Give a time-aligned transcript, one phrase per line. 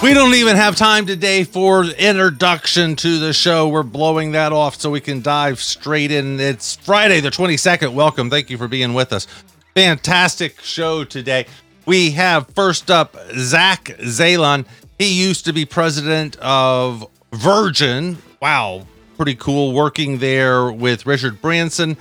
[0.00, 3.68] We don't even have time today for introduction to the show.
[3.68, 6.38] We're blowing that off so we can dive straight in.
[6.38, 7.94] It's Friday, the 22nd.
[7.94, 8.30] Welcome.
[8.30, 9.26] Thank you for being with us.
[9.74, 11.46] Fantastic show today.
[11.84, 14.66] We have first up Zack Zalon.
[14.98, 18.18] He used to be president of Virgin.
[18.40, 18.86] Wow,
[19.16, 21.96] pretty cool working there with Richard Branson.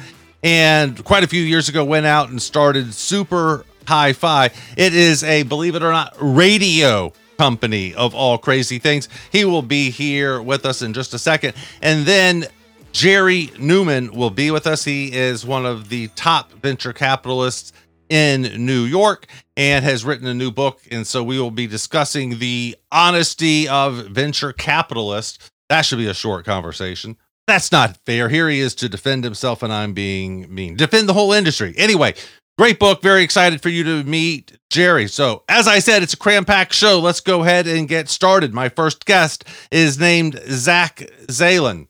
[0.47, 4.45] And quite a few years ago, went out and started Super Hi Fi.
[4.77, 9.09] It is a, believe it or not, radio company of all crazy things.
[9.29, 11.53] He will be here with us in just a second.
[11.81, 12.45] And then
[12.93, 14.85] Jerry Neumann will be with us.
[14.85, 17.73] He is one of the top venture capitalists
[18.07, 19.27] in New York
[19.57, 20.79] and has written a new book.
[20.89, 25.51] And so we will be discussing the honesty of venture capitalists.
[25.67, 27.17] That should be a short conversation.
[27.47, 28.27] That's not fair.
[28.27, 30.75] Here he is to defend himself, and I'm being mean.
[30.75, 31.73] Defend the whole industry.
[31.77, 32.13] Anyway,
[32.57, 33.01] great book.
[33.01, 35.07] Very excited for you to meet Jerry.
[35.07, 36.99] So, as I said, it's a cram packed show.
[36.99, 38.53] Let's go ahead and get started.
[38.53, 41.87] My first guest is named Zack Zalon.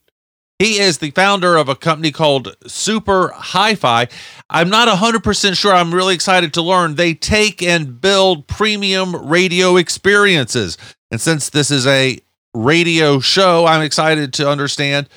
[0.60, 4.08] He is the founder of a company called Super Hi Fi.
[4.50, 5.72] I'm not 100% sure.
[5.72, 6.94] I'm really excited to learn.
[6.94, 10.78] They take and build premium radio experiences.
[11.10, 12.18] And since this is a
[12.54, 15.08] radio show, I'm excited to understand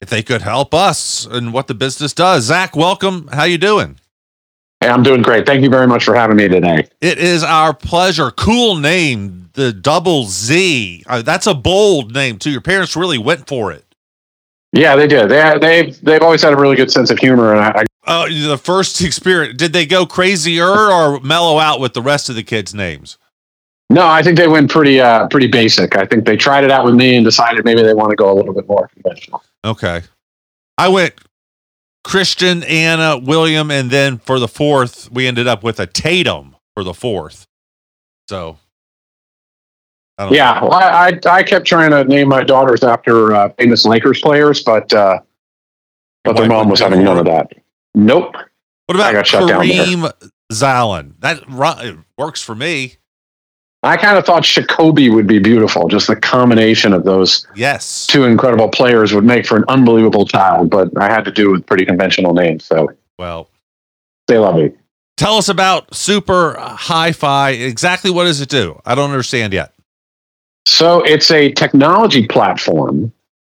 [0.00, 2.44] if they could help us and what the business does.
[2.44, 3.28] Zack, welcome.
[3.32, 3.98] How you doing?
[4.80, 5.46] Hey, I'm doing great.
[5.46, 6.86] Thank you very much for having me today.
[7.00, 8.30] It is our pleasure.
[8.30, 11.02] Cool name, the Double Z.
[11.06, 12.50] Uh, that's a bold name too.
[12.50, 13.84] Your parents really went for it.
[14.72, 15.30] Yeah, they did.
[15.30, 17.84] They they've they've always had a really good sense of humor, and I.
[18.04, 22.34] Uh, the first experience, did they go crazier or mellow out with the rest of
[22.36, 23.16] the kids' names?
[23.88, 25.96] No, I think they went pretty uh pretty basic.
[25.96, 28.32] I think they tried it out with me and decided maybe they want to go
[28.32, 29.42] a little bit more conventional.
[29.64, 30.02] Okay.
[30.78, 31.14] I went
[32.04, 36.84] Christian, Anna, William, and then for the fourth, we ended up with a Tatum for
[36.84, 37.46] the fourth.
[38.28, 38.58] So,
[40.18, 44.20] I yeah, well, I, I kept trying to name my daughters after uh, famous Lakers
[44.20, 45.18] players, but uh,
[46.22, 47.50] but their mom was having none of that.
[47.94, 48.34] Nope.
[48.86, 50.12] What about I got shut Kareem down
[50.52, 51.14] Zalon?
[51.20, 52.96] That works for me.
[53.86, 55.86] I kind of thought Jacoby would be beautiful.
[55.86, 60.70] Just the combination of those yes two incredible players would make for an unbelievable child.
[60.70, 62.64] But I had to do with pretty conventional names.
[62.64, 63.48] So well,
[64.26, 64.72] they love me.
[65.16, 67.50] Tell us about Super Hi Fi.
[67.50, 68.80] Exactly what does it do?
[68.84, 69.72] I don't understand yet.
[70.66, 73.12] So it's a technology platform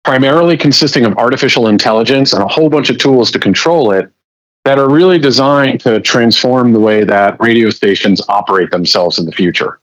[0.04, 4.12] primarily consisting of artificial intelligence and a whole bunch of tools to control it
[4.66, 9.32] that are really designed to transform the way that radio stations operate themselves in the
[9.32, 9.80] future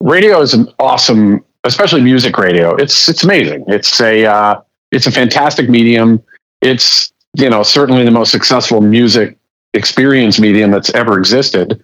[0.00, 2.74] radio is an awesome, especially music radio.
[2.76, 3.64] It's it's amazing.
[3.68, 6.22] It's a uh, it's a fantastic medium.
[6.60, 9.36] It's you know certainly the most successful music
[9.74, 11.82] experience medium that's ever existed.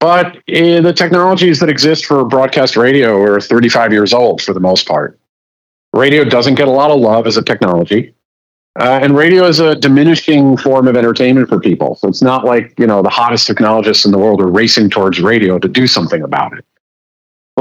[0.00, 4.58] But uh, the technologies that exist for broadcast radio are 35 years old for the
[4.58, 5.18] most part.
[5.92, 8.12] Radio doesn't get a lot of love as a technology.
[8.80, 11.94] Uh, and radio is a diminishing form of entertainment for people.
[11.96, 15.20] So it's not like, you know, the hottest technologists in the world are racing towards
[15.20, 16.64] radio to do something about it.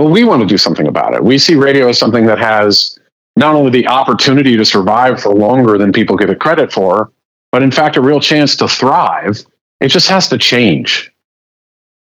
[0.01, 1.23] Well, we want to do something about it.
[1.23, 2.97] We see radio as something that has
[3.35, 7.11] not only the opportunity to survive for longer than people give it credit for,
[7.51, 9.45] but in fact, a real chance to thrive.
[9.79, 11.11] It just has to change.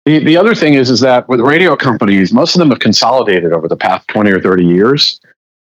[0.06, 3.54] The, the other thing is, is that with radio companies, most of them have consolidated
[3.54, 5.22] over the past 20 or 30 years.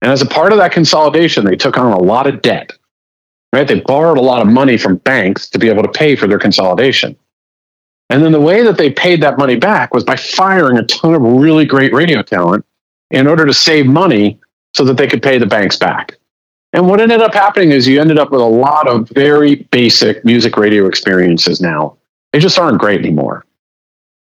[0.02, 2.74] And as a part of that consolidation, they took on a lot of debt.
[3.54, 3.66] Right?
[3.66, 6.40] They borrowed a lot of money from banks to be able to pay for their
[6.40, 7.16] consolidation.
[8.12, 11.14] And then the way that they paid that money back was by firing a ton
[11.14, 12.66] of really great radio talent
[13.10, 14.38] in order to save money
[14.74, 16.18] so that they could pay the banks back.
[16.74, 20.26] And what ended up happening is you ended up with a lot of very basic
[20.26, 21.98] music radio experiences now.
[22.34, 23.46] They just aren't great anymore.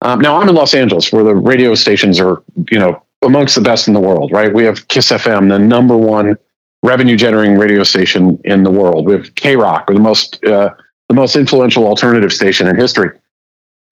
[0.02, 3.62] Um, now I'm in Los Angeles where the radio stations are, you know, amongst the
[3.62, 4.52] best in the world, right?
[4.52, 6.36] We have KIIS FM, the number one
[6.82, 9.06] revenue generating radio station in the world.
[9.06, 10.74] We have KROQ, the most, uh,
[11.08, 13.16] the most influential alternative station in history.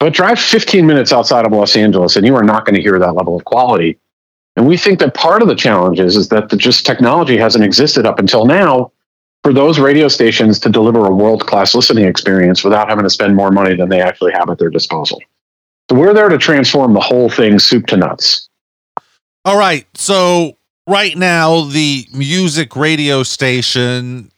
[0.01, 2.97] But drive 15 minutes outside of Los Angeles and you are not going to hear
[2.97, 3.99] that level of quality.
[4.55, 7.63] And we think that part of the challenge is, is that the just technology hasn't
[7.63, 8.91] existed up until now
[9.43, 13.35] for those radio stations to deliver a world class listening experience without having to spend
[13.35, 15.21] more money than they actually have at their disposal.
[15.87, 18.49] So we're there to transform the whole thing soup to nuts.
[19.45, 19.85] All right.
[19.93, 20.57] So
[20.87, 24.31] right now, the music radio station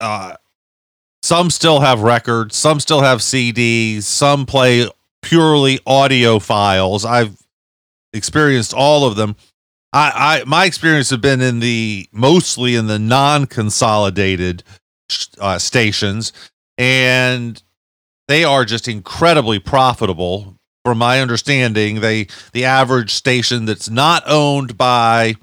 [0.00, 0.34] uh,
[1.26, 4.88] some still have records, some still have CDs, some play
[5.26, 7.04] purely audio files.
[7.04, 7.36] I've
[8.12, 9.34] experienced all of them.
[9.92, 14.62] I, I my experience have been in the mostly in the non-consolidated
[15.40, 16.32] uh, stations,
[16.78, 17.60] and
[18.28, 20.54] they are just incredibly profitable.
[20.84, 25.34] From my understanding, they the average station that's not owned by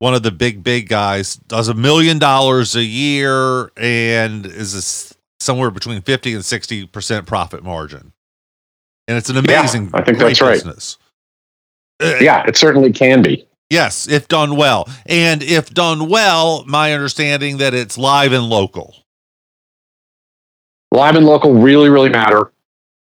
[0.00, 5.14] one of the big big guys does a million dollars a year and is a,
[5.40, 8.12] somewhere between 50 and 60 percent profit margin
[9.08, 10.98] and it's an amazing yeah, i think that's right business.
[12.02, 16.92] Uh, yeah it certainly can be yes if done well and if done well my
[16.92, 18.94] understanding that it's live and local
[20.92, 22.52] live and local really really matter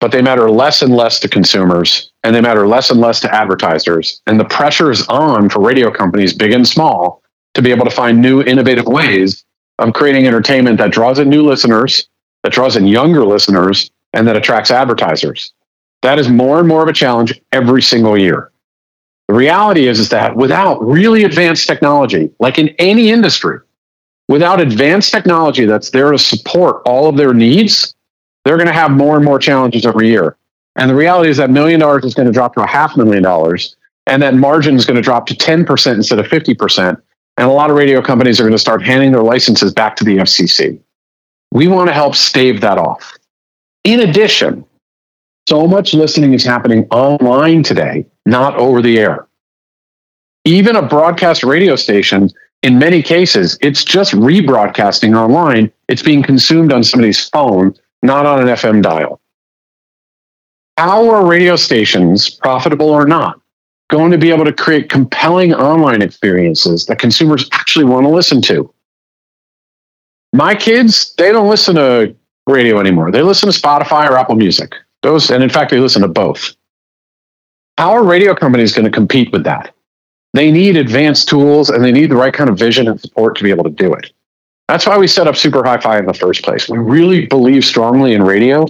[0.03, 3.33] but they matter less and less to consumers and they matter less and less to
[3.33, 4.21] advertisers.
[4.27, 7.23] And the pressure is on for radio companies, big and small,
[7.53, 9.45] to be able to find new innovative ways
[9.79, 12.09] of creating entertainment that draws in new listeners,
[12.43, 15.53] that draws in younger listeners, and that attracts advertisers.
[16.03, 18.51] That is more and more of a challenge every single year.
[19.29, 23.59] The reality is, is that without really advanced technology, like in any industry,
[24.27, 27.95] without advanced technology that's there to support all of their needs,
[28.43, 30.35] they're going to have more and more challenges every year.
[30.75, 33.23] And the reality is that million dollars is going to drop to a half million
[33.23, 33.75] dollars,
[34.05, 37.01] and that margin is going to drop to 10% instead of 50%.
[37.37, 40.03] And a lot of radio companies are going to start handing their licenses back to
[40.03, 40.79] the FCC.
[41.51, 43.17] We want to help stave that off.
[43.85, 44.65] In addition,
[45.47, 49.27] so much listening is happening online today, not over the air.
[50.45, 52.29] Even a broadcast radio station,
[52.61, 55.71] in many cases, it's just rebroadcasting online.
[55.87, 59.19] It's being consumed on somebody's phone not on an FM dial.
[60.77, 63.39] How are radio stations, profitable or not,
[63.89, 68.41] going to be able to create compelling online experiences that consumers actually want to listen
[68.43, 68.71] to?
[70.33, 72.15] My kids, they don't listen to
[72.47, 73.11] radio anymore.
[73.11, 74.73] They listen to Spotify or Apple Music.
[75.03, 76.55] Those, and in fact, they listen to both.
[77.77, 79.73] How are radio companies going to compete with that?
[80.33, 83.43] They need advanced tools and they need the right kind of vision and support to
[83.43, 84.11] be able to do it.
[84.67, 86.69] That's why we set up Super Hi Fi in the first place.
[86.69, 88.65] We really believe strongly in radio.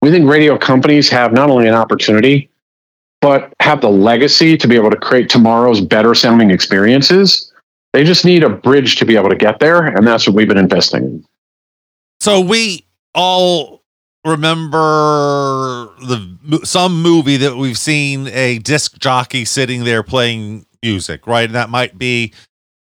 [0.00, 2.48] We think radio companies have not only an opportunity,
[3.20, 7.52] but have the legacy to be able to create tomorrow's better sounding experiences.
[7.92, 9.86] They just need a bridge to be able to get there.
[9.86, 11.24] And that's what we've been investing in.
[12.20, 13.81] So we all
[14.24, 21.44] remember the some movie that we've seen a disc jockey sitting there playing music, right?
[21.44, 22.32] And that might be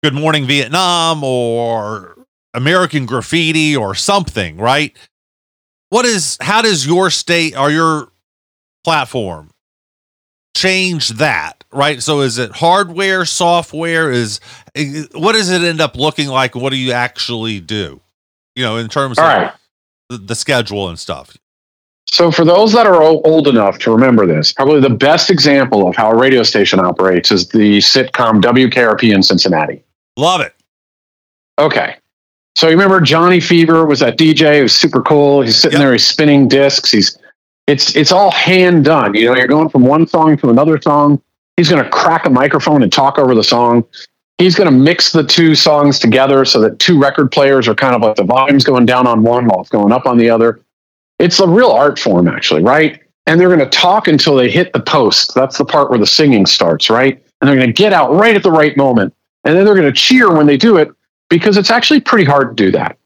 [0.03, 2.17] Good Morning Vietnam or
[2.55, 4.97] American Graffiti or something, right?
[5.91, 8.09] What is how does your state or your
[8.85, 9.51] platform
[10.57, 12.03] change that, right?
[12.03, 14.11] So is it hardware, software?
[14.11, 14.41] Is
[14.75, 16.55] eh, what does it end up looking like?
[16.55, 18.01] What do you actually do?
[18.55, 19.53] You know, in terms All of right.
[20.09, 21.37] The, the schedule and stuff.
[22.09, 25.97] So, for those that are old enough to remember this, probably the best example of
[25.97, 29.83] how a radio station operates is the sitcom WKRP in Cincinnati.
[30.17, 30.55] Love it.
[31.59, 31.97] Okay.
[32.55, 34.61] So you remember Johnny Fever was that DJ?
[34.61, 35.43] It was super cool.
[35.43, 35.85] He's sitting Yep.
[35.85, 36.91] there, he's spinning discs.
[36.91, 37.19] He's
[37.67, 39.15] it's it's all hand done.
[39.15, 41.21] You know, you're going from one song to another song.
[41.57, 43.85] He's going to crack a microphone and talk over the song.
[44.39, 47.95] He's going to mix the two songs together so that two record players are kind
[47.95, 50.61] of like the volume's going down on one while it's going up on the other.
[51.19, 53.01] It's a real art form, actually, right?
[53.27, 55.35] And they're going to talk until they hit the post.
[55.35, 57.23] That's the part where the singing starts, right?
[57.41, 59.15] And they're going to get out right at the right moment.
[59.45, 60.91] And then they're going to cheer when they do it
[61.31, 62.99] because it's actually pretty hard to do that.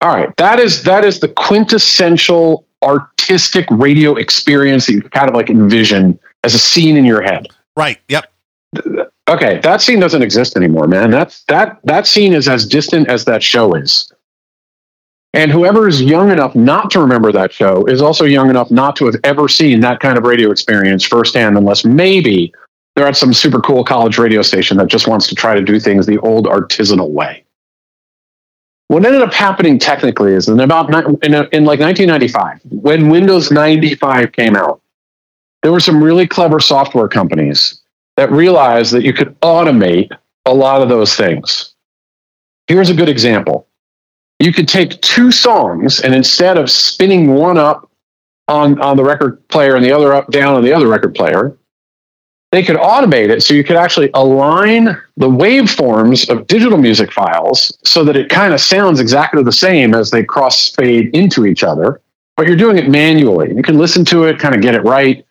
[0.00, 5.34] All right, that is that is the quintessential artistic radio experience that you kind of
[5.34, 7.48] like envision as a scene in your head.
[7.74, 7.98] Right.
[8.08, 8.30] Yep.
[9.28, 11.10] Okay, that scene doesn't exist anymore, man.
[11.10, 14.12] That's that that scene is as distant as that show is.
[15.32, 18.94] And whoever is young enough not to remember that show is also young enough not
[18.96, 22.52] to have ever seen that kind of radio experience firsthand, unless maybe
[22.94, 25.80] they're at some super cool college radio station that just wants to try to do
[25.80, 27.44] things the old artisanal way.
[28.88, 30.88] What ended up happening technically is in about
[31.24, 34.82] in, in like 1995, when Windows 95 came out,
[35.62, 37.80] there were some really clever software companies
[38.16, 40.10] that realized that you could automate
[40.46, 41.74] a lot of those things.
[42.66, 43.66] Here's a good example.
[44.38, 47.90] You could take two songs and instead of spinning one up
[48.48, 51.56] on, on the record player and the other up down on the other record player,
[52.54, 54.84] they could automate it so you could actually align
[55.16, 59.92] the waveforms of digital music files so that it kind of sounds exactly the same
[59.92, 62.00] as they cross fade into each other,
[62.36, 63.52] but you're doing it manually.
[63.52, 65.23] You can listen to it, kind of get it right.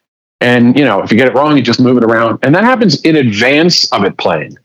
[0.43, 2.37] And you know, if you get it wrong, you just move it around.
[2.43, 4.57] And that happens in advance of it playing.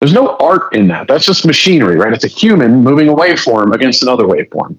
[0.00, 1.06] There's no art in that.
[1.06, 2.12] That's just machinery, right?
[2.12, 4.76] It's a human moving a waveform against another waveform.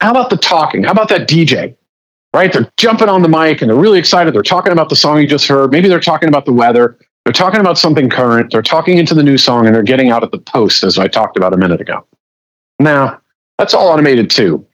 [0.00, 0.82] How about the talking?
[0.82, 1.76] How about that DJ?
[2.32, 2.50] Right?
[2.52, 4.32] They're jumping on the mic and they're really excited.
[4.32, 5.72] They're talking about the song you just heard.
[5.72, 6.98] Maybe they're talking about the weather.
[7.24, 8.50] They're talking about something current.
[8.52, 11.08] They're talking into the new song and they're getting out at the post, as I
[11.08, 12.06] talked about a minute ago.
[12.78, 13.20] Now,
[13.58, 14.64] that's all automated too.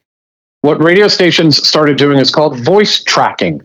[0.61, 3.61] what radio stations started doing is called voice tracking.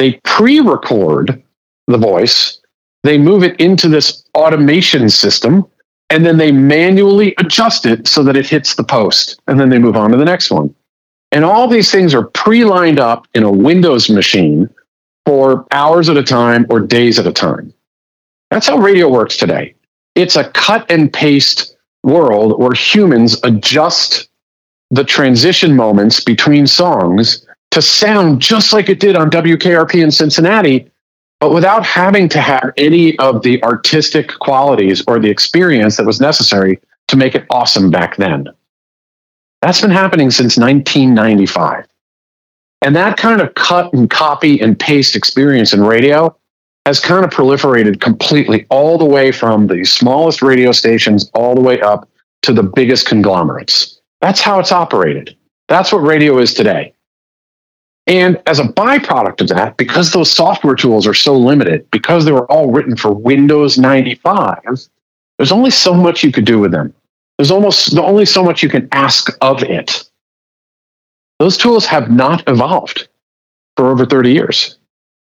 [0.00, 1.42] They pre record
[1.86, 2.58] the voice,
[3.02, 5.66] they move it into this automation system,
[6.08, 9.38] and then they manually adjust it so that it hits the post.
[9.46, 10.74] And then they move on to the next one.
[11.32, 14.70] And all these things are pre lined up in a Windows machine
[15.26, 17.70] for hours at a time or days at a time.
[18.50, 19.74] That's how radio works today.
[20.14, 24.30] It's a cut and paste world where humans adjust
[24.90, 30.90] the transition moments between songs to sound just like it did on WKRP in Cincinnati,
[31.38, 36.20] but without having to have any of the artistic qualities or the experience that was
[36.20, 38.48] necessary to make it awesome back then.
[39.62, 41.86] That's been happening since 1995.
[42.82, 46.34] And that kind of cut and copy and paste experience in radio
[46.86, 51.60] has kind of proliferated completely all the way from the smallest radio stations all the
[51.60, 52.08] way up
[52.42, 54.00] to the biggest conglomerates.
[54.22, 55.36] That's how it's operated.
[55.68, 56.94] That's what radio is today.
[58.10, 62.32] And as a byproduct of that, because those software tools are so limited, because they
[62.32, 64.58] were all written for Windows 95,
[65.38, 66.92] there's only so much you could do with them.
[67.38, 70.10] There's almost only so much you can ask of it.
[71.38, 73.08] Those tools have not evolved
[73.76, 74.76] for over 30 years.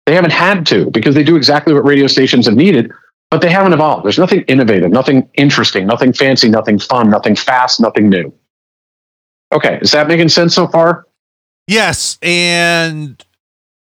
[0.06, 2.92] They haven't had to because they do exactly what radio stations have needed,
[3.32, 4.04] but they haven't evolved.
[4.04, 8.32] There's nothing innovative, nothing interesting, nothing fancy, nothing fun, nothing fast, nothing new.
[9.52, 11.08] Okay, is that making sense so far?
[11.70, 12.18] Yes.
[12.20, 13.24] And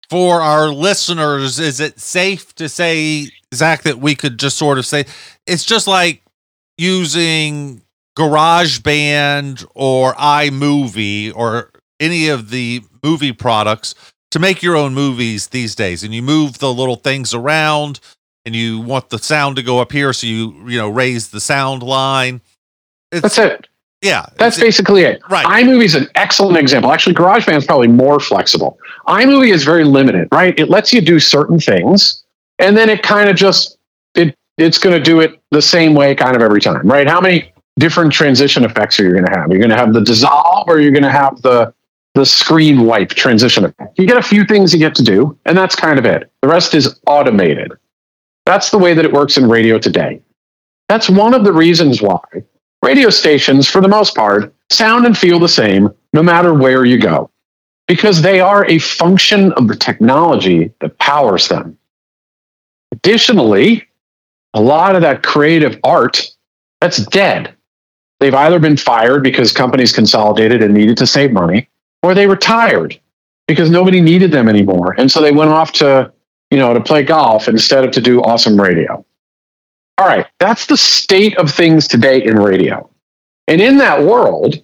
[0.10, 4.86] for our listeners, is it safe to say, Zack, that we could just sort of
[4.88, 5.06] say
[5.46, 6.24] it's just like
[6.80, 7.84] using
[8.18, 11.70] GarageBand or iMovie or
[12.00, 13.94] any of the movie products
[14.32, 18.00] to make your own movies these days and you move the little things around
[18.44, 21.40] and you want the sound to go up here so you you know raise the
[21.40, 22.42] sound line
[23.12, 23.68] it's, that's it
[24.02, 28.20] yeah that's basically it right imovie is an excellent example actually garageband is probably more
[28.20, 28.78] flexible
[29.08, 32.24] imovie is very limited right it lets you do certain things
[32.60, 33.78] and then it kind of just
[34.16, 37.20] it it's going to do it the same way kind of every time right how
[37.20, 40.68] many different transition effects are you going to have you're going to have the dissolve
[40.68, 41.74] or you're going to have the
[42.18, 43.98] the screen wipe transition effect.
[44.00, 46.32] You get a few things you get to do, and that's kind of it.
[46.42, 47.72] The rest is automated.
[48.48, 50.20] That's the way that it works in radio today.
[50.90, 52.20] That's one of the reasons why
[52.88, 56.98] radio stations, for the most part, sound and feel the same no matter where you
[56.98, 57.30] go,
[57.86, 61.78] because they are a function of the technology that powers them.
[62.94, 63.86] Additionally,
[64.54, 66.32] a lot of that creative art
[66.80, 67.54] that's dead.
[68.22, 71.70] They've either been fired because companies consolidated and needed to save money,
[72.04, 72.98] or they retired
[73.50, 74.96] because nobody needed them anymore.
[74.98, 76.12] And so they went off to,
[76.52, 79.06] you know, to play golf instead of to do awesome radio.
[79.98, 82.90] All right, that's the state of things today in radio.
[83.48, 84.56] And in that world,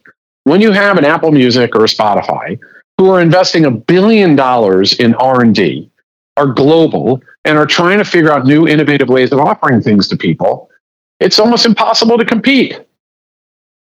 [0.43, 2.59] when you have an Apple Music or a Spotify
[2.97, 5.89] who are investing a billion dollars in R&D,
[6.37, 10.17] are global and are trying to figure out new innovative ways of offering things to
[10.17, 10.69] people,
[11.19, 12.79] it's almost impossible to compete.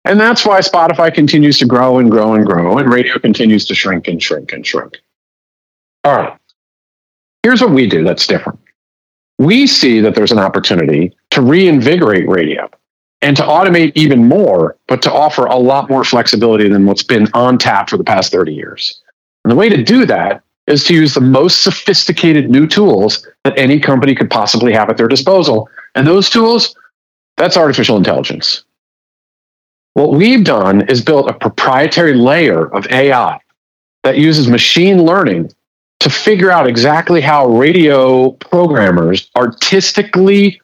[0.05, 3.75] And that's why Spotify continues to grow and grow and grow, and radio continues to
[3.75, 4.99] shrink and shrink and shrink.
[6.05, 6.37] All right.
[7.43, 8.59] Here's what we do that's different.
[9.41, 12.69] We see that there's an opportunity to reinvigorate radio
[13.23, 17.27] and to automate even more, but to offer a lot more flexibility than what's been
[17.33, 19.01] on tap for the past 30 years.
[19.43, 23.59] And the way to do that is to use the most sophisticated new tools that
[23.59, 25.71] any company could possibly have at their disposal.
[25.95, 26.77] And those tools,
[27.39, 28.65] that's artificial intelligence.
[29.95, 33.41] What we've done is built a proprietary layer of AI
[34.03, 35.51] that uses machine learning
[36.01, 40.61] to figure out exactly how radio programmers artistically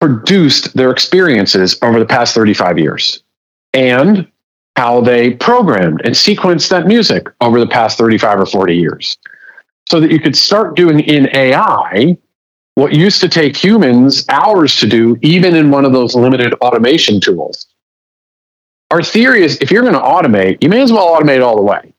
[0.00, 3.22] produced their experiences over the past 35 years
[3.72, 4.30] and
[4.76, 9.16] how they programmed and sequenced that music over the past 35 or 40 years.
[9.88, 12.16] So that you could start doing in AI
[12.74, 17.20] what used to take humans hours to do, even in one of those limited automation
[17.20, 17.66] tools
[18.90, 21.62] our theory is if you're going to automate, you may as well automate all the
[21.62, 21.93] way.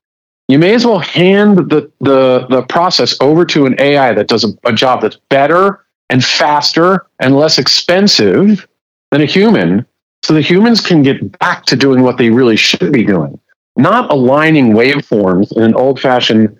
[0.48, 4.44] You may as well hand the, the, the process over to an AI that does
[4.44, 8.68] a, a job that's better and faster and less expensive
[9.12, 9.86] than a human
[10.24, 13.40] so the humans can get back to doing what they really should be doing,
[13.78, 16.58] not aligning waveforms in an old fashioned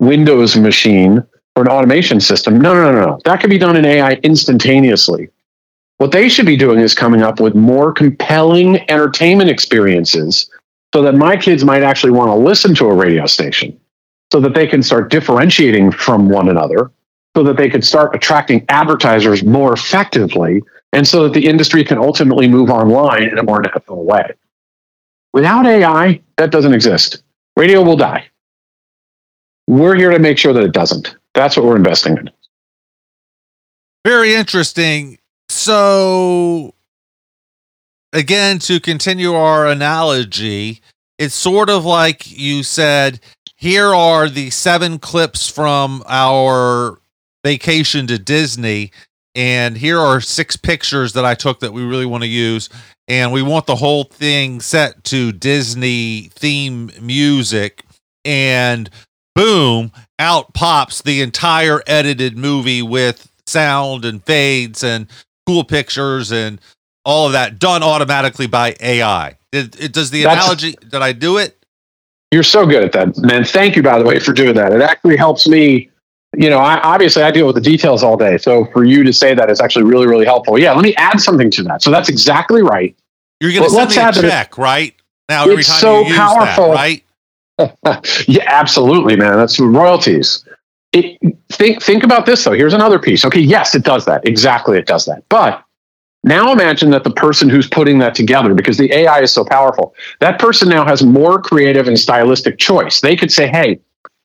[0.00, 1.24] Windows machine
[1.56, 2.60] or an automation system.
[2.60, 3.20] No, no, no, no.
[3.24, 5.28] That could be done in AI instantaneously.
[5.98, 10.50] What they should be doing is coming up with more compelling entertainment experiences
[10.96, 13.78] so that my kids might actually want to listen to a radio station
[14.32, 16.90] so that they can start differentiating from one another
[17.36, 20.62] so that they could start attracting advertisers more effectively
[20.94, 24.24] and so that the industry can ultimately move online in a more natural way.
[25.34, 27.22] Without AI, that doesn't exist.
[27.58, 28.24] Radio will die.
[29.66, 31.14] We're here to make sure that it doesn't.
[31.34, 32.30] That's what we're investing in.
[34.02, 35.18] Very interesting.
[35.50, 36.72] So,
[38.16, 40.80] again, to continue our analogy,
[41.18, 43.20] it's sort of like you said,
[43.56, 46.98] here are the seven clips from our
[47.44, 48.90] vacation to Disney.
[49.34, 52.70] And here are six pictures that I took that we really want to use.
[53.06, 57.84] And we want the whole thing set to Disney theme music.
[58.24, 58.88] And
[59.34, 65.06] boom, out pops the entire edited movie with sound and fades and
[65.46, 66.60] cool pictures and
[67.06, 69.38] all of that done automatically by AI.
[69.52, 70.72] It, it does the That's, analogy.
[70.72, 71.64] Did I do it?
[72.32, 73.44] You're so good at that, man.
[73.44, 74.72] Thank you, by the way, for doing that.
[74.72, 75.88] It actually helps me.
[76.36, 78.36] You know, I obviously I deal with the details all day.
[78.36, 80.58] So for you to say that is actually really, really helpful.
[80.58, 81.82] Yeah, let me add something to that.
[81.82, 82.94] So that's exactly right.
[83.40, 84.92] You're going to send me a check, right?
[85.28, 86.72] Now every time so you use powerful.
[86.72, 87.04] that, right?
[88.26, 89.36] yeah, absolutely, man.
[89.36, 90.44] That's royalties.
[90.92, 91.18] It,
[91.50, 92.52] think think about this though.
[92.52, 93.24] Here's another piece.
[93.24, 94.26] Okay, yes, it does that.
[94.26, 95.22] Exactly, it does that.
[95.28, 95.62] But
[96.26, 99.94] now imagine that the person who's putting that together, because the AI is so powerful,
[100.20, 103.00] that person now has more creative and stylistic choice.
[103.00, 103.78] They could say, "Hey,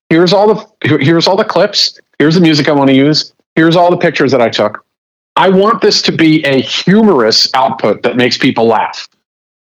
[0.09, 1.99] here's all the here's all the clips.
[2.19, 3.33] Here's the music I want to use.
[3.55, 4.83] Here's all the pictures that I took.
[5.35, 9.07] I want this to be a humorous output that makes people laugh."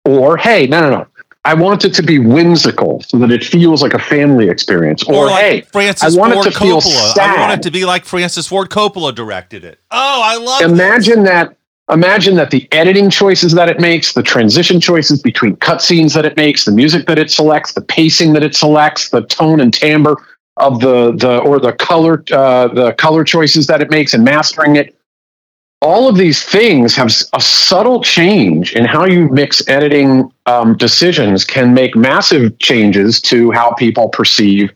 [0.05, 1.07] Or, "Hey, no, no, no.
[1.47, 5.01] I want it to be whimsical so that it feels like a family experience.
[5.03, 6.61] Or, or like hey, Francis I want Ford it to Coppola.
[6.61, 7.37] feel sad.
[7.37, 9.79] I want it to be like Francis Ford Coppola directed it.
[9.89, 10.61] Oh, I love.
[10.61, 10.69] It.
[10.69, 11.29] Imagine this.
[11.29, 11.56] that.
[11.89, 16.35] Imagine that the editing choices that it makes, the transition choices between cutscenes that it
[16.35, 20.15] makes, the music that it selects, the pacing that it selects, the tone and timbre
[20.57, 24.75] of the the or the color uh, the color choices that it makes and mastering
[24.75, 24.97] it
[25.81, 31.45] all of these things have a subtle change in how you mix editing um, decisions
[31.45, 34.73] can make massive changes to how people perceive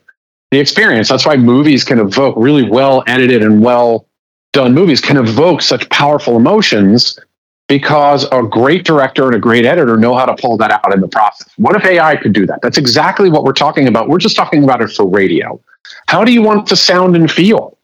[0.52, 1.10] the experience.
[1.10, 4.06] That's why movies can evoke really well edited and well
[4.54, 7.20] done movies can evoke such powerful emotions
[7.68, 11.00] because a great director and a great editor know how to pull that out in
[11.00, 11.48] the process.
[11.58, 12.60] What if AI could do that?
[12.62, 14.10] That's exactly what we're talking about.
[14.10, 15.60] We're just talking about it for radio.
[16.08, 17.78] How do you want to sound and feel?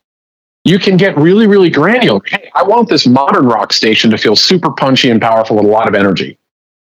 [0.67, 2.19] you can get really, really granular.
[2.27, 5.69] Hey, I want this modern rock station to feel super punchy and powerful with a
[5.69, 6.37] lot of energy.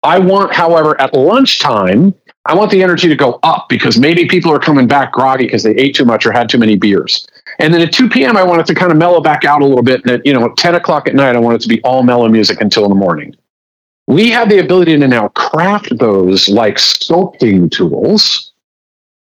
[0.02, 2.12] I want, however, at lunchtime,
[2.46, 5.62] I want the energy to go up because maybe people are coming back groggy because
[5.62, 7.28] they ate too much or had too many beers.
[7.60, 9.66] And then at 2 p.m., I want it to kind of mellow back out a
[9.66, 10.02] little bit.
[10.02, 12.02] And at, you know, at 10 o'clock at night, I want it to be all
[12.02, 13.34] mellow music until the morning.
[14.06, 18.52] We have the ability to now craft those like sculpting tools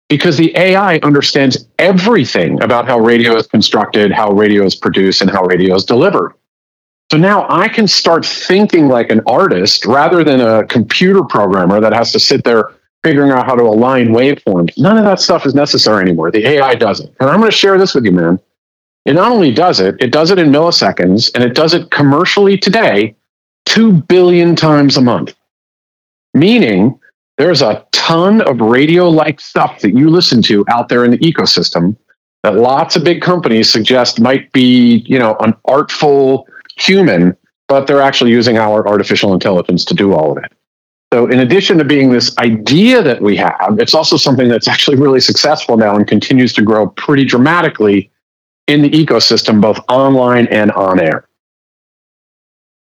[0.08, 5.30] because the AI understands everything about how radio is constructed, how radio is produced, and
[5.30, 6.34] how radio is delivered.
[7.12, 11.94] So now I can start thinking like an artist rather than a computer programmer that
[11.94, 12.72] has to sit there
[13.04, 14.78] figuring out how to align waveforms.
[14.78, 16.32] None of that stuff is necessary anymore.
[16.32, 17.14] The AI does it.
[17.20, 18.40] And I'm going to share this with you, man.
[19.06, 22.58] It not only does it, it does it in milliseconds and it does it commercially
[22.58, 23.16] today
[23.66, 25.34] 2 billion times a month.
[26.34, 27.00] Meaning
[27.38, 31.18] there's a ton of radio like stuff that you listen to out there in the
[31.20, 31.96] ecosystem
[32.44, 37.36] that lots of big companies suggest might be, you know, an artful human,
[37.68, 40.52] but they're actually using our artificial intelligence to do all of it.
[41.14, 44.98] So, in addition to being this idea that we have, it's also something that's actually
[44.98, 48.12] really successful now and continues to grow pretty dramatically
[48.68, 51.30] in the ecosystem, both online and on air.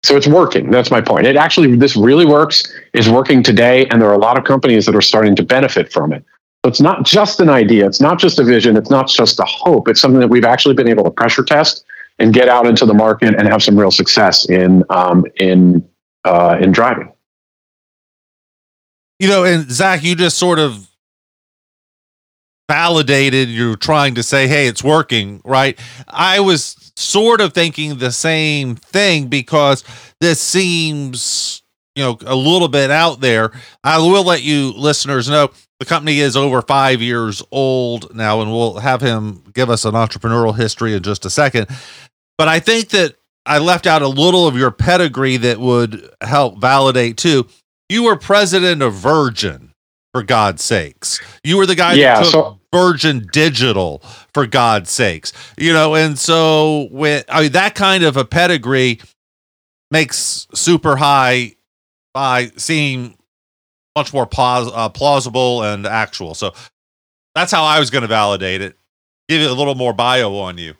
[0.03, 0.69] So it's working.
[0.69, 1.27] That's my point.
[1.27, 4.85] It actually, this really works, is working today, and there are a lot of companies
[4.85, 6.23] that are starting to benefit from it.
[6.63, 9.45] So it's not just an idea, it's not just a vision, it's not just a
[9.45, 9.89] hope.
[9.89, 11.83] It's something that we've actually been able to pressure test
[12.19, 15.85] and get out into the market and have some real success in um, in
[16.23, 17.11] uh, in driving.
[19.19, 20.87] You know, and Zack, you just sort of
[22.69, 28.11] validated you're trying to say hey it's working right i was sort of thinking the
[28.11, 29.83] same thing because
[30.19, 31.63] this seems,
[31.95, 33.51] you know, a little bit out there.
[33.83, 38.51] I will let you listeners know the company is over five years old now, and
[38.51, 41.67] we'll have him give us an entrepreneurial history in just a second.
[42.37, 46.59] But I think that I left out a little of your pedigree that would help
[46.59, 47.47] validate too.
[47.93, 49.73] You were president of Virgin,
[50.13, 51.19] for God's sakes.
[51.43, 53.99] You were the guy yeah, that took so- Virgin Digital
[54.33, 55.33] for God's sakes.
[55.57, 58.99] You know, and so with I mean that kind of a pedigree
[59.91, 61.55] makes super high
[62.13, 63.15] by seem
[63.95, 66.33] much more uh, plausible and actual.
[66.33, 66.53] So
[67.35, 68.75] that's how I was going to validate it.
[69.29, 70.73] Give you a little more bio on you.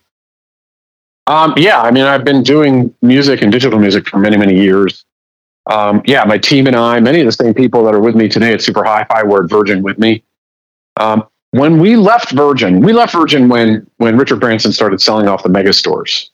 [1.27, 5.05] Um, yeah, I mean, I've been doing music and digital music for many, many years.
[5.67, 8.27] Um, yeah, my team and I, many of the same people that are with me
[8.27, 10.23] today at Super Hi-Fi were at Virgin with me.
[10.97, 15.43] Um, when we left Virgin, we left Virgin when when Richard Branson started selling off
[15.43, 16.31] the mega stores.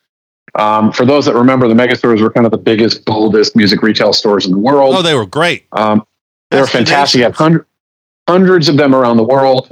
[0.55, 3.83] Um, for those that remember, the mega stores were kind of the biggest, boldest music
[3.83, 4.95] retail stores in the world.
[4.95, 5.65] Oh, they were great.
[5.73, 6.05] Um,
[6.49, 7.19] they were fantastic.
[7.19, 7.65] You had hundred,
[8.27, 9.71] hundreds of them around the world.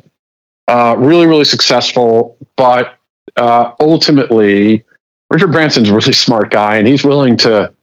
[0.68, 2.38] Uh, really, really successful.
[2.58, 2.96] But
[3.38, 4.84] uh, ultimately,
[5.32, 7.74] Richard Branson's a really smart guy, and he's willing to.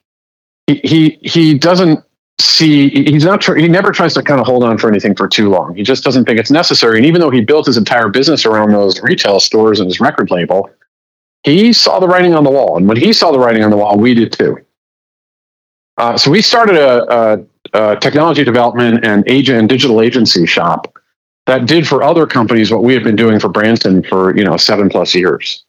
[0.66, 2.02] He he doesn't
[2.40, 2.88] see.
[2.88, 3.44] He's not.
[3.44, 5.74] He never tries to kind of hold on for anything for too long.
[5.74, 6.96] He just doesn't think it's necessary.
[6.96, 10.30] And even though he built his entire business around those retail stores and his record
[10.30, 10.70] label,
[11.42, 12.76] he saw the writing on the wall.
[12.76, 14.58] And when he saw the writing on the wall, we did too.
[15.96, 20.92] Uh, so we started a, a, a, technology development and agent and digital agency shop
[21.46, 24.56] that did for other companies what we had been doing for Branson for you know
[24.56, 25.63] seven plus years.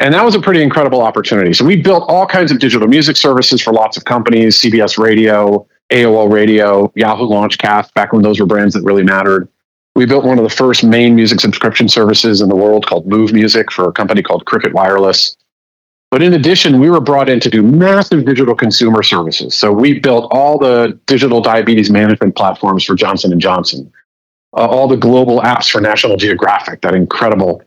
[0.00, 1.52] And that was a pretty incredible opportunity.
[1.52, 5.66] So we built all kinds of digital music services for lots of companies, CBS Radio,
[5.92, 9.48] AOL Radio, Yahoo Launchcast, back when those were brands that really mattered.
[9.94, 13.32] We built one of the first main music subscription services in the world called Muve
[13.32, 15.36] Music for a company called Cricket Wireless.
[16.10, 19.54] But in addition, we were brought in to do massive digital consumer services.
[19.54, 23.92] So we built all the digital diabetes management platforms for Johnson and Johnson,
[24.56, 27.62] uh, all the global apps for National Geographic, that incredible,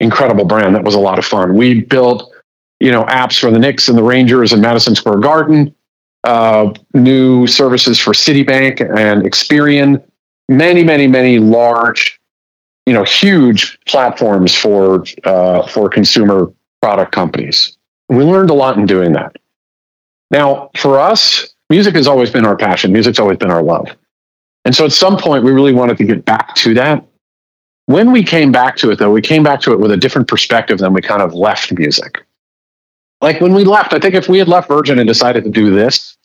[0.00, 0.74] incredible brand.
[0.74, 1.56] That was a lot of fun.
[1.56, 2.32] We built,
[2.80, 5.74] you know, apps for the Knicks and the Rangers and Madison Square Garden,
[6.24, 10.02] uh, new services for Citibank and Experian,
[10.48, 12.20] many, many, many large,
[12.86, 16.52] you know, huge platforms for uh, for consumer
[16.82, 17.76] product companies.
[18.08, 19.36] We learned a lot in doing that.
[20.30, 22.92] Now, for us, music has always been our passion.
[22.92, 23.88] Music's always been our love.
[24.64, 27.06] And so at some point, we really wanted to get back to that.
[27.86, 30.28] When we came back to it, though, we came back to it with a different
[30.28, 32.24] perspective than we kind of left music.
[33.20, 35.74] Like when we left, I think if we had left Virgin and decided to do
[35.74, 36.16] this,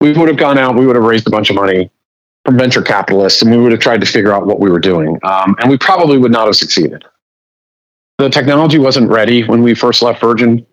[0.00, 1.90] we would have gone out, we would have raised a bunch of money,
[2.44, 5.18] from venture capitalists, and we would have tried to figure out what we were doing.
[5.22, 7.04] Um, and we probably would not have succeeded.
[8.18, 10.66] The technology wasn't ready when we first left Virgin.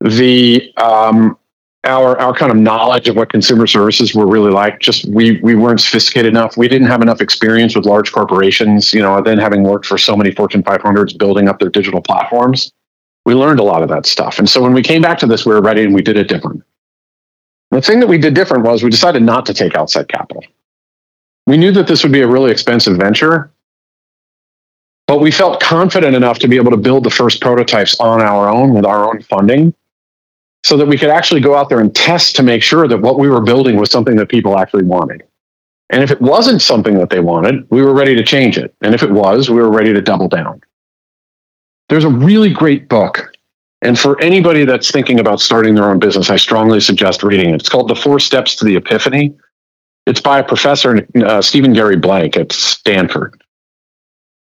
[0.00, 1.38] The um,
[1.86, 5.54] our our kind of knowledge of what consumer services were really like just we we
[5.54, 6.56] weren't sophisticated enough.
[6.56, 8.92] We didn't have enough experience with large corporations.
[8.92, 12.72] You know, then having worked for so many Fortune 500s building up their digital platforms,
[13.24, 14.38] we learned a lot of that stuff.
[14.38, 16.28] And so when we came back to this, we were ready and we did it
[16.28, 16.62] different.
[17.70, 20.44] The thing that we did different was we decided not to take outside capital.
[21.46, 23.50] We knew that this would be a really expensive venture,
[25.06, 28.48] but we felt confident enough to be able to build the first prototypes on our
[28.48, 29.74] own with our own funding
[30.66, 33.18] so that we could actually go out there and test to make sure that what
[33.18, 35.22] we were building was something that people actually wanted.
[35.90, 38.74] And if it wasn't something that they wanted, we were ready to change it.
[38.82, 40.60] And if it was, we were ready to double down.
[41.88, 43.32] There's a really great book.
[43.82, 47.60] And for anybody that's thinking about starting their own business, I strongly suggest reading it.
[47.60, 49.36] It's called The Four Steps to the Epiphany
[50.06, 53.42] it's by a professor, uh, Steven Gary Blank at Stanford.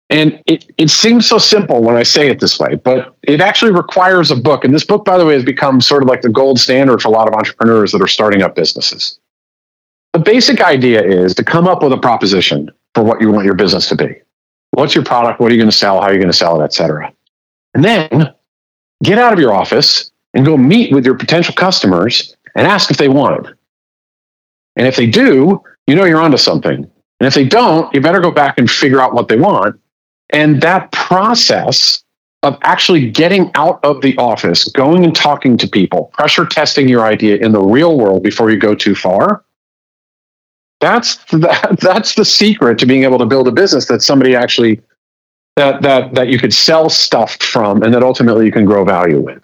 [0.10, 3.72] And it, it seems so simple when I say it this way, but it actually
[3.72, 4.64] requires a book.
[4.64, 7.08] And this book, by the way, has become sort of like the gold standard for
[7.08, 9.20] a lot of entrepreneurs that are starting up businesses.
[10.14, 13.56] The basic idea is to come up with a proposition for what you want your
[13.56, 14.16] business to be.
[14.72, 15.40] What's your product?
[15.40, 16.00] What are you going to sell?
[16.00, 17.12] How are you going to sell it, et cetera?
[17.74, 18.34] And then
[19.04, 22.98] get out of your office and go meet with your potential customers and ask if
[22.98, 23.54] they want it.
[24.76, 26.76] And if they do, you know you're onto something.
[27.20, 29.80] And if they don't, you better go back and figure out what they want.
[30.32, 32.04] And that process
[32.44, 37.04] of actually getting out of the office, going and talking to people, pressure testing your
[37.04, 39.44] idea in the real world before you go too far.
[40.82, 44.82] That's the, that's the secret to being able to build a business that somebody actually
[45.56, 49.22] that that that you could sell stuff from and that ultimately you can grow value
[49.22, 49.42] with.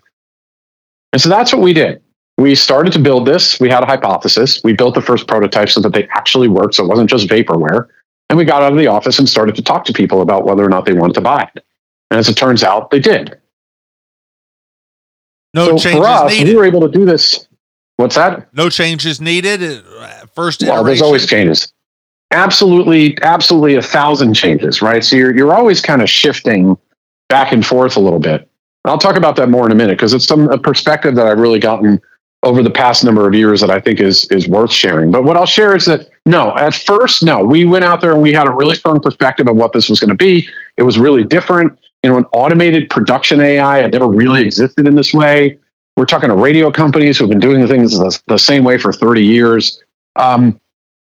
[1.13, 2.01] And so that's what we did
[2.41, 3.59] we started to build this.
[3.59, 4.61] We had a hypothesis.
[4.63, 6.75] We built the first prototype so that they actually worked.
[6.75, 7.87] So it wasn't just vaporware.
[8.31, 10.63] And we got out of the office and started to talk to people about whether
[10.63, 11.65] or not they wanted to buy it.
[12.09, 13.37] And as it turns out, they did.
[15.53, 16.51] No so changes us, needed.
[16.51, 17.45] We were able to do this.
[17.97, 18.47] What's that?
[18.53, 19.83] No changes needed.
[19.85, 21.73] Uh, First well, there's always changes.
[22.31, 25.03] Absolutely, absolutely a thousand changes, right?
[25.03, 26.77] So you're you're always kind of shifting
[27.27, 28.49] back and forth a little bit.
[28.85, 31.39] I'll talk about that more in a minute because it's some a perspective that I've
[31.39, 31.99] really gotten
[32.43, 35.11] over the past number of years that I think is is worth sharing.
[35.11, 38.21] But what I'll share is that no, at first, no, we went out there and
[38.21, 40.47] we had a really strong perspective of what this was going to be.
[40.77, 41.77] It was really different.
[42.03, 45.57] You know, an automated production AI had never really existed in this way.
[45.97, 49.23] We're talking to radio companies who've been doing things the, the same way for 30
[49.23, 49.81] years.
[50.15, 50.59] Um,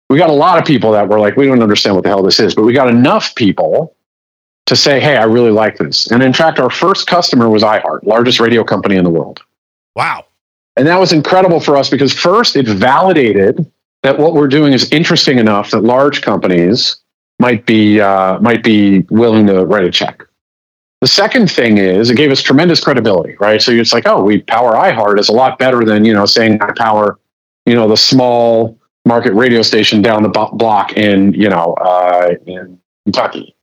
[0.10, 2.23] we got a lot of people that were like, we don't understand what the hell
[2.23, 3.95] this is, but we got enough people
[4.67, 6.10] to say, hey, I really like this.
[6.12, 9.41] And in fact, our first customer was iHeart, largest radio company in the world.
[9.95, 10.25] Wow.
[10.75, 13.69] And that was incredible for us because first it validated
[14.03, 16.97] that what we're doing is interesting enough that large companies
[17.39, 20.23] might be uh, might be willing to write a check.
[21.01, 23.62] The second thing is it gave us tremendous credibility, right?
[23.62, 26.62] So it's like, oh, we power iHeart is a lot better than you know saying
[26.62, 27.19] I power,
[27.65, 32.79] you know, the small market radio station down the block in you know uh, in
[33.05, 33.55] Kentucky.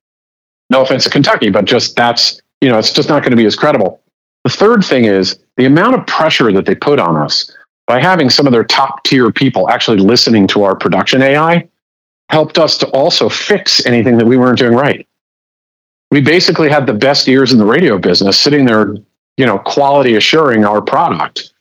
[0.70, 3.46] No offense to Kentucky, but just that's you know it's just not going to be
[3.46, 4.00] as credible.
[4.44, 7.50] The third thing is the amount of pressure that they put on us
[7.86, 11.68] by having some of their top tier people actually listening to our production AI
[12.30, 15.06] helped us to also fix anything that we weren't doing right.
[16.10, 18.94] We basically had the best ears in the radio business sitting there,
[19.36, 21.52] you know, quality assuring our product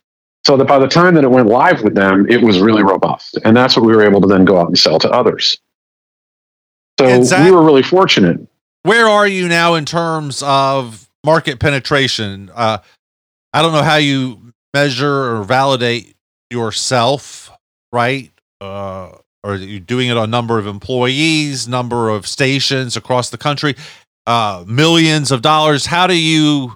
[0.46, 3.38] so that by the time that it went live with them, it was really robust.
[3.44, 5.58] And that's what we were able to then go out and sell to others.
[7.00, 8.40] So we were really fortunate.
[8.84, 12.52] Where are you now in terms of market penetration?
[12.54, 12.80] Uh,
[13.54, 16.13] I don't know how you measure or validate
[16.54, 17.52] yourself,
[17.92, 18.32] right?
[18.62, 19.12] Uh,
[19.44, 23.76] or you're doing it on number of employees, number of stations across the country,
[24.26, 25.88] uh, millions of dollars.
[25.88, 26.76] How do you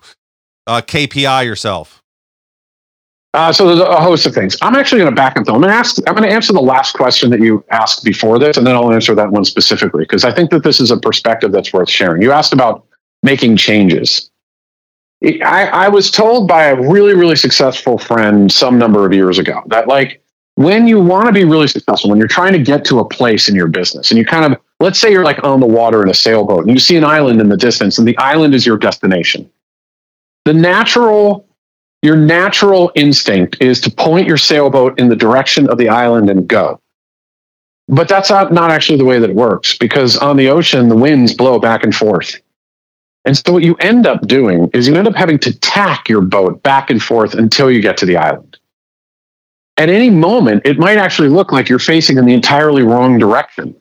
[0.66, 2.04] uh, KPI yourself?
[3.34, 4.58] Uh, so there's a host of things.
[4.62, 5.54] I'm actually going to back up though.
[5.54, 5.98] I'm going to ask.
[6.08, 8.92] I'm going to answer the last question that you asked before this, and then I'll
[8.92, 12.22] answer that one specifically because I think that this is a perspective that's worth sharing.
[12.22, 12.86] You asked about
[13.24, 14.32] making changes.
[15.24, 19.64] I, I was told by a really, really successful friend some number of years ago
[19.68, 20.22] that like
[20.56, 23.50] when you want to be really successful, when you're trying to get to a place
[23.50, 26.10] in your business and you kind of, let's say you're like on the water in
[26.10, 28.78] a sailboat and you see an island in the distance and the island is your
[28.78, 29.50] destination.
[30.46, 31.48] The natural,
[32.02, 36.48] your natural instinct is to point your sailboat in the direction of the island and
[36.48, 36.80] go.
[37.88, 40.96] But that's not, not actually the way that it works because on the ocean, the
[40.96, 42.36] winds blow back and forth.
[43.28, 46.22] And so what you end up doing is you end up having to tack your
[46.22, 48.58] boat back and forth until you get to the island
[49.78, 53.76] at any moment, it might actually look like you're facing in the entirely wrong direction.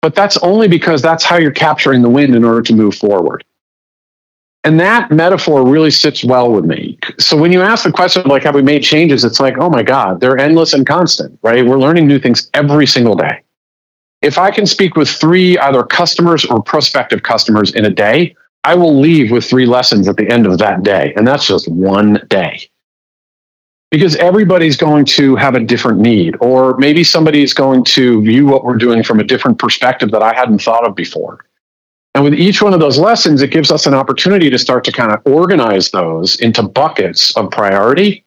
[0.00, 3.44] But that's only because that's how you're capturing the wind in order to move forward.
[4.64, 6.98] And that metaphor really sits well with me.
[7.18, 9.24] So when you ask the question, like, have we made changes?
[9.24, 11.64] It's like, oh my God, they're endless and constant, right?
[11.64, 13.41] We're learning new things every single day.
[14.22, 18.76] If I can speak with three either customers or prospective customers in a day, I
[18.76, 21.12] will leave with three lessons at the end of that day.
[21.16, 22.60] And that's just one day.
[23.90, 28.64] Because everybody's going to have a different need or maybe somebody's going to view what
[28.64, 31.44] we're doing from a different perspective that i hadn't thought of before.
[32.14, 34.92] And with each one of those lessons it gives us an opportunity to start to
[34.92, 38.24] kind of organize those into buckets of priority.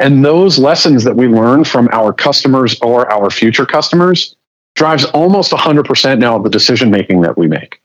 [0.00, 4.34] And those lessons that we learn from our customers or our future customers
[4.74, 7.80] drives almost 100% now of the decision making that we make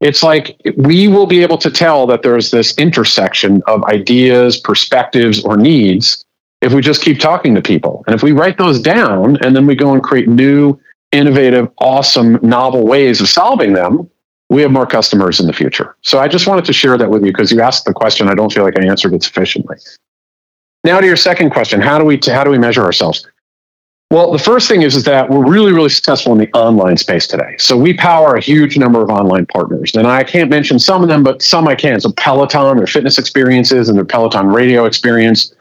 [0.00, 5.44] it's like we will be able to tell that there's this intersection of ideas perspectives
[5.44, 6.24] or needs
[6.60, 8.04] if we just keep talking to people.
[8.06, 10.78] And if we write those down and then we go and create new,
[11.12, 14.08] innovative, awesome, novel ways of solving them,
[14.50, 15.96] we have more customers in the future.
[16.02, 18.28] So I just wanted to share that with you because you asked the question.
[18.28, 19.76] I don't feel like I answered it sufficiently.
[20.84, 23.26] Now to your second question, how do we how do we measure ourselves?
[24.10, 27.26] Well, the first thing is, is that we're really, really successful in the online space
[27.26, 27.56] today.
[27.58, 29.94] So we power a huge number of online partners.
[29.94, 32.00] And I can't mention some of them, but some I can.
[32.00, 35.54] So Peloton, their fitness experiences and their Peloton radio experience,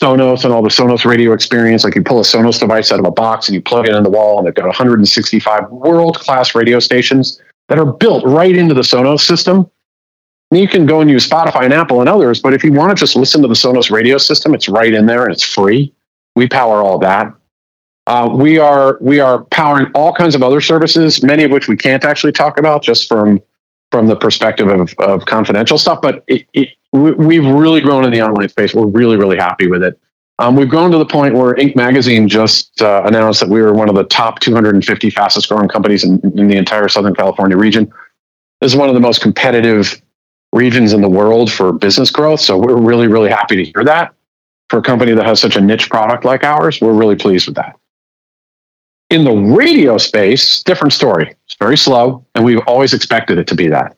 [0.00, 1.82] Sonos and all the Sonos radio experience.
[1.82, 4.04] Like you pull a Sonos device out of a box and you plug it in
[4.04, 8.74] the wall, and they've got 165 world class radio stations that are built right into
[8.74, 9.68] the Sonos system.
[10.52, 12.90] And you can go and use Spotify and Apple and others, but if you want
[12.90, 15.92] to just listen to the Sonos radio system, it's right in there and it's free.
[16.36, 17.34] We power all that.
[18.08, 21.76] Uh, we are we are powering all kinds of other services, many of which we
[21.76, 23.38] can't actually talk about just from
[23.92, 26.00] from the perspective of, of confidential stuff.
[26.00, 28.72] But it, it, we've really grown in the online space.
[28.72, 30.00] We're really, really happy with it.
[30.38, 31.76] Um, we've grown to the point where Inc.
[31.76, 36.02] magazine just uh, announced that we were one of the top 250 fastest growing companies
[36.02, 37.92] in, in the entire Southern California region.
[38.62, 40.00] This is one of the most competitive
[40.54, 42.40] regions in the world for business growth.
[42.40, 44.14] So we're really, really happy to hear that.
[44.70, 47.56] For a company that has such a niche product like ours, we're really pleased with
[47.56, 47.78] that.
[49.10, 51.34] In the radio space, different story.
[51.46, 53.96] It's very slow, and we've always expected it to be that.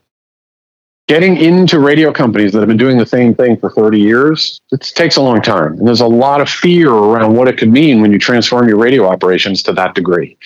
[1.09, 4.81] Getting into radio companies that have been doing the same thing for 30 years it
[4.95, 5.73] takes a long time.
[5.73, 8.79] And there's a lot of fear around what it could mean when you transform your
[8.79, 10.39] radio operations to that degree.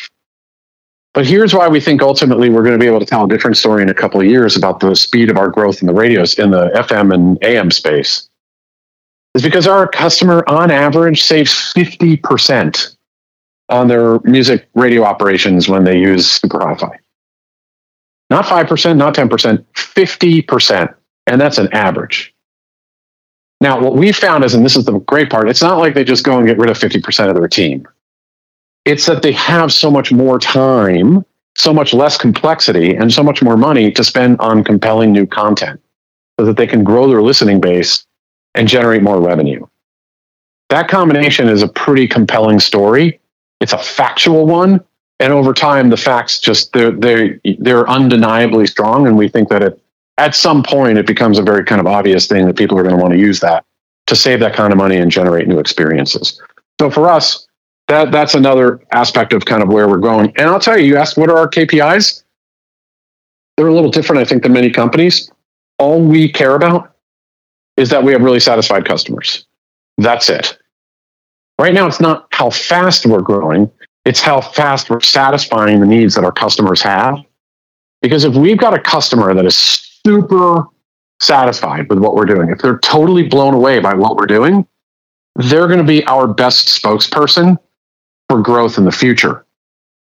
[1.12, 3.58] But here's why we think ultimately we're going to be able to tell a different
[3.58, 6.38] story in a couple of years about the speed of our growth in the radios
[6.38, 8.28] in the fm and am space.
[9.34, 12.96] Is because our customer on average saves 50%
[13.68, 16.98] on their music radio operations when they use super hi-fi
[18.30, 20.94] not 5%, not 10%, 50%.
[21.26, 22.34] And that's an average.
[23.60, 26.04] Now, what we found is, and this is the great part, it's not like they
[26.04, 27.86] just go and get rid of 50% of their team.
[28.86, 31.24] It's that they have so much more time
[31.56, 35.80] so much less complexity and so much more money to spend on compelling new content
[36.38, 38.04] so that they can grow their listening base
[38.54, 39.64] and generate more revenue.
[40.70, 43.20] That combination is a pretty compelling story.
[43.60, 44.84] It's a factual one.
[45.20, 49.06] And over time, the facts just they're they're they're undeniably strong.
[49.06, 49.80] And we think that it
[50.18, 52.96] at some point it becomes a very kind of obvious thing that people are going
[52.96, 53.64] to want to use that
[54.06, 56.40] to save that kind of money and generate new experiences.
[56.80, 57.46] So for us,
[57.88, 60.32] that that's another aspect of kind of where we're going.
[60.36, 62.22] And I'll tell you, you asked what are our KPIs?
[63.56, 65.30] They're a little different, I think, than many companies.
[65.78, 66.94] All we care about
[67.76, 69.46] is that we have really satisfied customers.
[69.98, 70.58] That's it.
[71.58, 73.70] Right now, it's not how fast we're growing,
[74.04, 77.18] it's how fast we're satisfying the needs that our customers have.
[78.02, 80.64] Because if we've got a customer that is super
[81.20, 84.66] satisfied with what we're doing, if they're totally blown away by what we're doing,
[85.36, 87.56] they're going to be our best spokesperson
[88.28, 89.46] for growth in the future.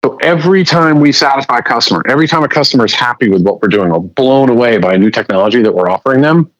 [0.03, 3.61] So every time we satisfy a customer, every time a customer is happy with what
[3.61, 6.51] we're doing or blown away by a new technology that we're offering them,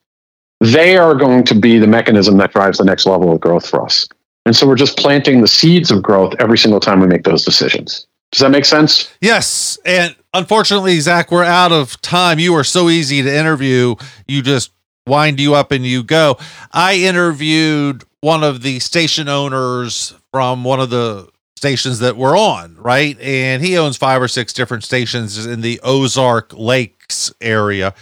[0.60, 3.84] they are going to be the mechanism that drives the next level of growth for
[3.84, 4.08] us.
[4.44, 7.44] And so we're just planting the seeds of growth every single time we make those
[7.44, 8.06] decisions.
[8.32, 9.12] Does that make sense?
[9.20, 9.78] Yes.
[9.84, 12.38] And unfortunately, Zack, we're out of time.
[12.38, 13.94] You are so easy to interview.
[14.26, 14.72] You just
[15.06, 16.38] wind you up and you go.
[16.72, 22.74] I interviewed one of the station owners from one of the stations that we're on,
[22.76, 23.20] right?
[23.20, 27.94] And he owns five or six different stations in the Ozark Lakes area.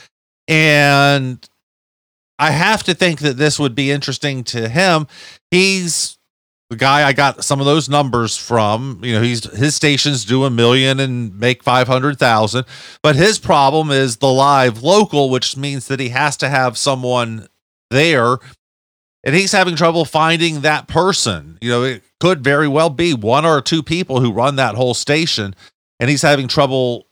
[0.48, 1.46] And
[2.38, 5.06] I have to think that this would be interesting to him.
[5.50, 6.16] He's
[6.70, 10.44] the guy I got some of those numbers from, you know, he's his stations do
[10.44, 12.64] a million and make 500,000,
[13.02, 17.48] but his problem is the live local, which means that he has to have someone
[17.90, 18.38] there
[19.24, 21.58] and he's having trouble finding that person.
[21.60, 24.94] You know, it could very well be one or two people who run that whole
[24.94, 25.54] station
[25.98, 27.08] and he's having trouble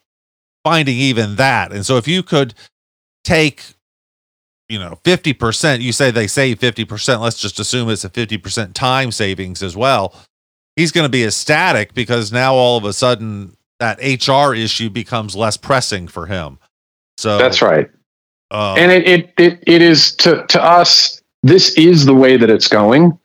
[0.65, 1.73] finding even that.
[1.73, 2.55] And so if you could
[3.25, 3.65] take
[4.69, 9.11] you know 50% you say they save 50% let's just assume it's a 50% time
[9.11, 10.15] savings as well.
[10.77, 15.35] He's going to be ecstatic because now all of a sudden that hr issue becomes
[15.35, 16.59] less pressing for him.
[17.17, 17.91] So that's right.
[18.51, 22.51] uh, and it, it, it it is to to us this is the way that
[22.51, 23.19] it's going.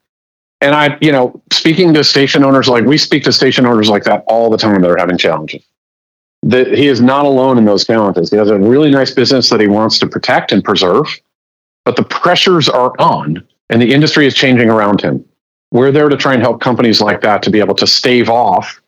[0.60, 4.04] And i you know speaking to station owners like we speak to station owners like
[4.04, 5.62] that all the time that are having challenges.
[6.42, 8.30] That he is not alone in those challenges.
[8.30, 11.06] He has a really nice business that he wants to protect and preserve
[11.84, 15.24] but the pressures are on and the industry is changing around him.
[15.70, 18.80] We're there to try and help companies like that to be able to stave off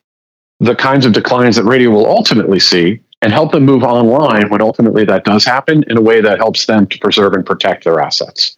[0.60, 4.62] the kinds of declines that radio will ultimately see and help them move online when
[4.62, 8.00] ultimately that does happen in a way that helps them to preserve and protect their
[8.00, 8.56] assets.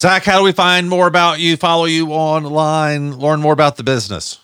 [0.00, 3.82] Zack, how do we find more about you, follow you online, learn more about the
[3.82, 4.38] business?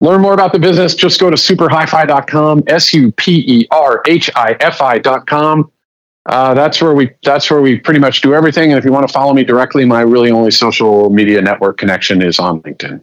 [0.00, 0.94] Learn more about the business.
[0.94, 5.70] Just go to superhifi.com, S U P E R H I F I.com
[6.26, 8.70] uh, that's where we that's where we pretty much do everything.
[8.70, 12.22] And if you want to follow me directly, my really only social media network connection
[12.22, 13.00] is on LinkedIn.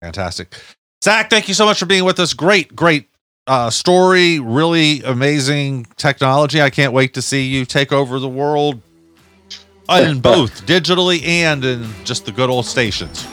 [0.00, 0.54] Fantastic,
[1.02, 1.30] Zack.
[1.30, 2.32] Thank you so much for being with us.
[2.34, 3.08] Great, great
[3.48, 4.38] uh, story.
[4.38, 6.62] Really amazing technology.
[6.62, 8.80] I can't wait to see you take over the world
[9.90, 13.26] in both digitally and in just the good old stations.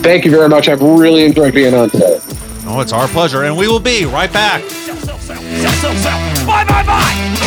[0.00, 0.68] Thank you very much.
[0.68, 2.18] I've really enjoyed being on today.
[2.68, 4.62] Oh, it's our pleasure, and we will be right back.
[4.62, 6.46] Sell, sell, sell, sell, sell, sell.
[6.46, 7.45] Bye, bye, bye.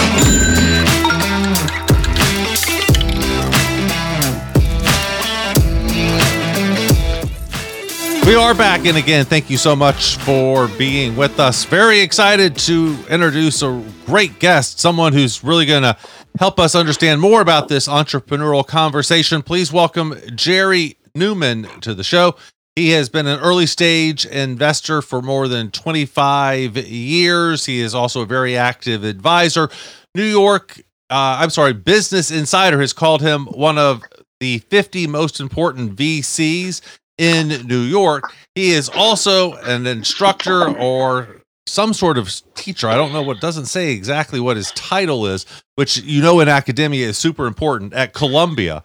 [8.30, 11.66] We are back, and again, thank you so much for being with us.
[11.66, 15.98] Very excited to introduce a great guest, someone who's really going to
[16.38, 19.42] help us understand more about this entrepreneurial conversation.
[19.42, 22.36] Please welcome Jerry Neumann to the show.
[22.76, 27.66] He has been an early stage investor for more than 25 years.
[27.66, 29.72] He is also a very active advisor.
[30.16, 34.04] New York, uh, I'm sorry, Business Insider has called him one of
[34.40, 36.82] the 50 most important VCs
[37.18, 38.32] in New York.
[38.56, 42.88] He is also an instructor or some sort of teacher.
[42.88, 45.46] I don't know what doesn't say exactly what his title is,
[45.76, 48.84] which you know in academia is super important at Columbia,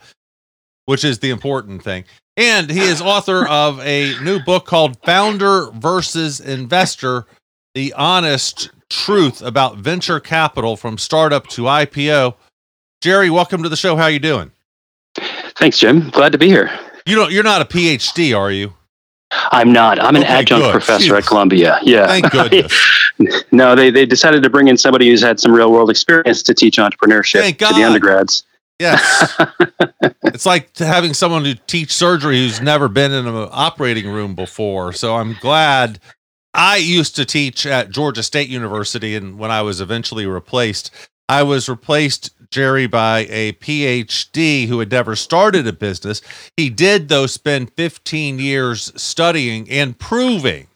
[0.87, 2.05] which is the important thing.
[2.37, 7.27] And he is author of a new book called Founder versus Investor:
[7.75, 12.35] The Honest Truth About Venture Capital from Startup to IPO.
[13.01, 13.97] Jerry, welcome to the show.
[13.97, 14.51] How are you doing?
[15.57, 16.11] Thanks, Jim.
[16.11, 16.71] Glad to be here.
[17.07, 17.33] You don't.
[17.33, 18.73] You're not a PhD, are you?
[19.31, 20.01] I'm not.
[20.01, 20.73] I'm an okay, adjunct good.
[20.73, 21.79] professor at Columbia.
[21.83, 22.07] Yeah.
[22.07, 22.73] Thank goodness.
[23.53, 26.55] no, they they decided to bring in somebody who's had some real world experience to
[26.55, 28.45] teach entrepreneurship to the undergrads.
[28.79, 29.41] Yes.
[30.25, 34.93] it's like having someone who teach surgery who's never been in an operating room before.
[34.93, 36.01] So I'm glad
[36.55, 40.91] I used to teach at Georgia State University, and when I was eventually replaced,
[41.29, 46.21] I was replaced, Jerry, by a PhD who had never started a business.
[46.57, 50.69] He did, though, spend 15 years studying and proving,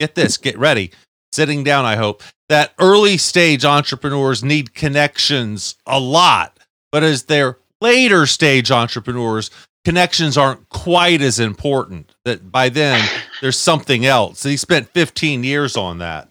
[0.00, 0.92] get this, get ready,
[1.32, 6.58] sitting down, I hope, that early stage entrepreneurs need connections a lot.
[6.92, 9.50] But as they're later stage entrepreneurs,
[9.86, 12.12] connections aren't quite as important.
[12.24, 13.08] That by then
[13.40, 14.42] there's something else.
[14.42, 16.28] He spent 15 years on that.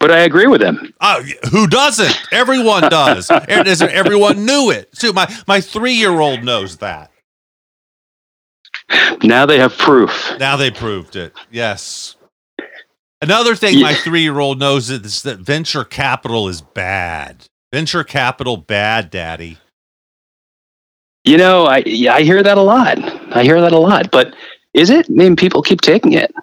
[0.00, 0.92] But I agree with him.
[1.00, 1.22] Uh,
[1.52, 2.20] who doesn't?
[2.32, 3.30] Everyone does.
[3.48, 4.88] Everyone knew it.
[4.92, 7.12] So my my three year old knows that.
[9.22, 10.32] Now they have proof.
[10.40, 11.32] Now they proved it.
[11.52, 12.16] Yes.
[13.22, 13.82] Another thing yeah.
[13.82, 17.46] my three year old knows is that venture capital is bad.
[17.72, 19.58] Venture capital bad, daddy.
[21.24, 22.98] You know, I I hear that a lot.
[23.34, 24.10] I hear that a lot.
[24.10, 24.34] But
[24.74, 25.06] is it?
[25.08, 26.34] I mean, people keep taking it.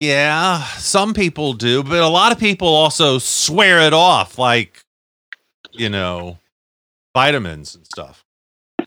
[0.00, 4.82] Yeah, some people do, but a lot of people also swear it off, like
[5.72, 6.38] you know,
[7.14, 8.24] vitamins and stuff.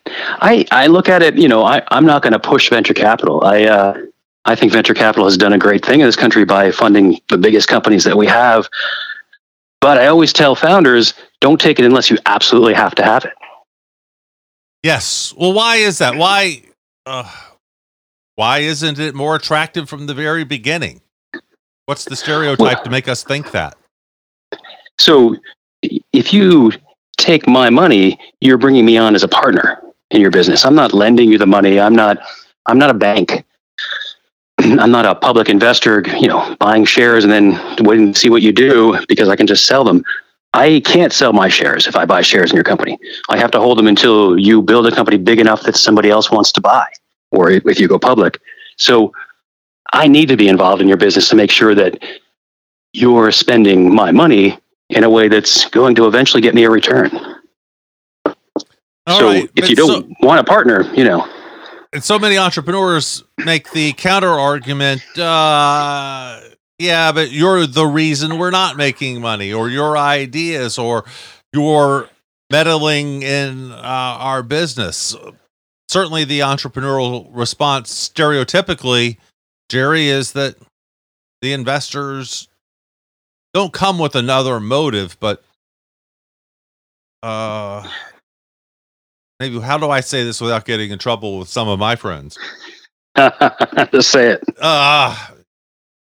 [0.05, 1.35] I I look at it.
[1.35, 3.43] You know, I I'm not going to push venture capital.
[3.43, 3.97] I uh,
[4.45, 7.37] I think venture capital has done a great thing in this country by funding the
[7.37, 8.69] biggest companies that we have.
[9.81, 13.33] But I always tell founders, don't take it unless you absolutely have to have it.
[14.83, 15.33] Yes.
[15.37, 16.15] Well, why is that?
[16.15, 16.63] Why?
[17.05, 17.29] Uh,
[18.35, 21.01] why isn't it more attractive from the very beginning?
[21.85, 23.77] What's the stereotype well, to make us think that?
[24.99, 25.35] So,
[25.81, 26.71] if you
[27.17, 30.65] take my money, you're bringing me on as a partner in your business.
[30.65, 31.79] I'm not lending you the money.
[31.79, 32.19] I'm not.
[32.65, 33.45] I'm not a bank.
[34.59, 38.41] I'm not a public investor, you know, buying shares and then waiting to see what
[38.41, 40.03] you do because I can just sell them.
[40.53, 42.97] I can't sell my shares if I buy shares in your company.
[43.29, 46.31] I have to hold them until you build a company big enough that somebody else
[46.31, 46.87] wants to buy,
[47.31, 48.39] or if you go public.
[48.77, 49.13] So
[49.93, 52.03] I need to be involved in your business to make sure that
[52.93, 54.57] you're spending my money
[54.89, 57.11] in a way that's going to eventually get me a return.
[59.05, 61.27] All so right, if you don't so, want a partner, you know.
[61.93, 66.41] And so many entrepreneurs make the counter argument uh,
[66.79, 71.05] yeah, but you're the reason we're not making money, or your ideas, or
[71.53, 72.09] your
[72.51, 75.15] meddling in uh, our business.
[75.89, 79.17] Certainly, the entrepreneurial response, stereotypically,
[79.69, 80.55] Jerry, is that
[81.41, 82.47] the investors
[83.53, 85.43] don't come with another motive, but
[87.23, 87.89] uh,
[89.39, 92.37] maybe how do I say this without getting in trouble with some of my friends?
[93.91, 94.43] Just say it.
[94.61, 95.15] Uh,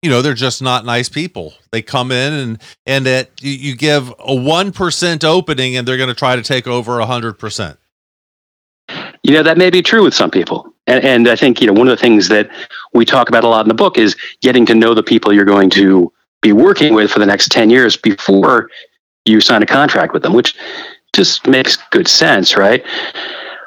[0.01, 1.53] you know they're just not nice people.
[1.71, 6.15] They come in and and that you, give a 1% opening and they're going to
[6.15, 7.77] try to take over 100%
[9.23, 10.73] you know that may be true with some people.
[10.87, 12.49] And, and i think you know one of the things that
[12.93, 15.45] we talk about a lot in the book is getting to know the people you're
[15.45, 18.69] going to be working with for the next 10 years before
[19.25, 20.55] you sign a contract with them which
[21.13, 22.83] just makes good sense right?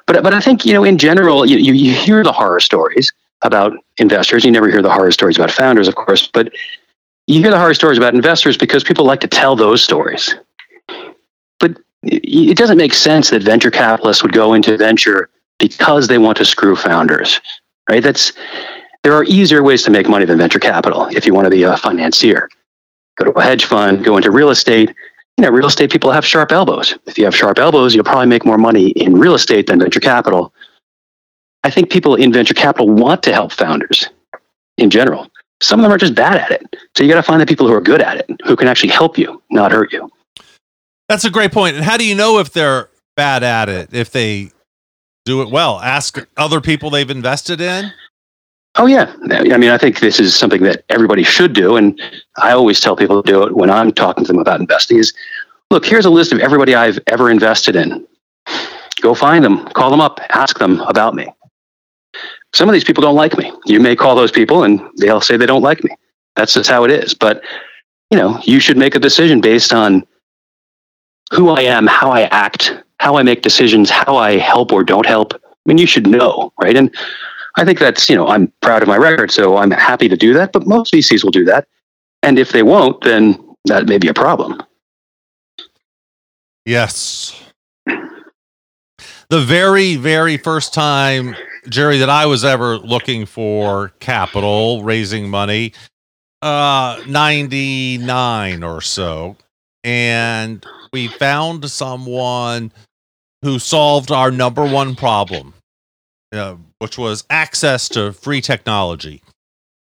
[0.07, 3.13] But but i think you know in general you, you, you hear the horror stories
[3.43, 4.45] about investors.
[4.45, 6.53] You never hear the horror stories about founders, of course, but
[7.27, 10.35] you hear the horror stories about investors because people like to tell those stories.
[11.61, 16.37] But it doesn't make sense that venture capitalists would go into venture because they want
[16.39, 17.41] to screw founders,
[17.89, 18.03] right?
[18.03, 18.33] That's
[19.03, 21.63] there are easier ways to make money than venture capital if you want to be
[21.63, 22.49] a financier.
[23.17, 24.95] Go to a hedge fund, go into real estate.
[25.37, 26.97] You know, real estate people have sharp elbows.
[27.07, 30.01] If you have sharp elbows, you'll probably make more money in real estate than venture
[30.01, 30.53] capital
[31.65, 34.09] I think people in venture capital want to help founders
[34.79, 35.29] in general.
[35.61, 36.77] Some of them are just bad at it.
[36.97, 38.91] So you got to find the people who are good at it, who can actually
[38.91, 40.11] help you, not hurt you.
[41.09, 41.77] That's a great point.
[41.77, 44.51] And how do you know if they're bad at it if they
[45.25, 45.81] do it well?
[45.81, 47.93] Ask other people they've invested in.
[48.77, 52.01] Oh yeah, I mean, I think this is something that everybody should do, and
[52.39, 54.97] I always tell people to do it when I'm talking to them about investing.
[54.97, 55.13] Is
[55.71, 58.07] look, here's a list of everybody I've ever invested in.
[59.03, 61.29] Go find them, call them up, ask them about me
[62.55, 63.53] some of these people don't like me.
[63.67, 65.91] You may call those people and they'll say they don't like me.
[66.37, 67.15] That's just how it is.
[67.15, 67.43] But,
[68.11, 70.05] you know, you should make a decision based on
[71.33, 75.07] who I am, how I act, how I make decisions, how I help or don't
[75.07, 75.35] help.
[75.35, 76.77] I mean, you should know, right?
[76.77, 76.95] And
[77.57, 80.35] I think that's, you know, I'm proud of my record, so I'm happy to do
[80.35, 81.67] that, but most VCs will do that.
[82.23, 84.63] And if they won't, then that may be a problem.
[86.65, 87.39] Yes.
[87.87, 91.35] The very, very first time
[91.69, 95.73] Jerry, that I was ever looking for capital, raising money,
[96.41, 99.37] uh, 99 or so.
[99.85, 102.73] And we found someone
[103.43, 105.55] who solved our number one problem,
[106.33, 109.23] uh, which was access to free technology.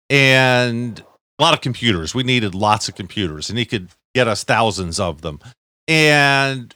[0.09, 1.03] And
[1.39, 2.15] a lot of computers.
[2.15, 5.39] We needed lots of computers, and he could get us thousands of them.
[5.88, 6.73] And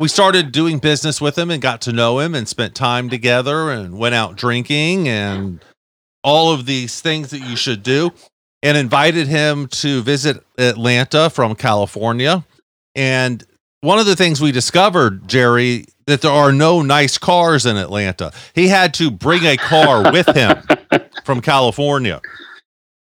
[0.00, 3.70] we started doing business with him and got to know him and spent time together
[3.70, 5.62] and went out drinking and
[6.24, 8.10] all of these things that you should do
[8.62, 12.42] and invited him to visit Atlanta from California.
[12.94, 13.44] And
[13.82, 18.32] one of the things we discovered, Jerry, that there are no nice cars in Atlanta.
[18.54, 20.62] He had to bring a car with him
[21.24, 22.22] from California.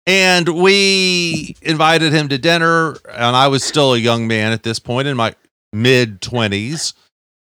[0.06, 4.78] And we invited him to dinner, and I was still a young man at this
[4.78, 5.34] point in my
[5.72, 6.94] mid 20s.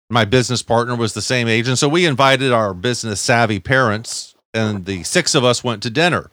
[0.09, 1.67] My business partner was the same age.
[1.67, 5.89] And so we invited our business savvy parents, and the six of us went to
[5.89, 6.31] dinner,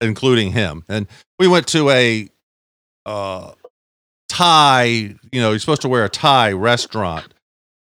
[0.00, 0.84] including him.
[0.88, 1.06] And
[1.38, 2.28] we went to a
[3.06, 3.52] uh,
[4.28, 7.34] tie, you know, you're supposed to wear a tie restaurant,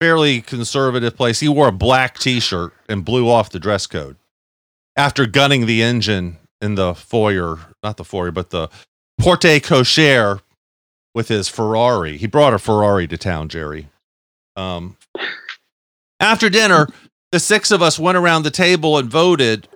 [0.01, 1.41] fairly conservative place.
[1.41, 4.17] He wore a black t shirt and blew off the dress code
[4.97, 8.69] after gunning the engine in the foyer, not the foyer, but the
[9.19, 10.41] porte cochere
[11.15, 12.17] with his Ferrari.
[12.17, 13.89] He brought a Ferrari to town, Jerry.
[14.57, 14.97] Um,
[16.21, 16.89] after dinner,
[17.33, 19.69] the six of us went around the table and voted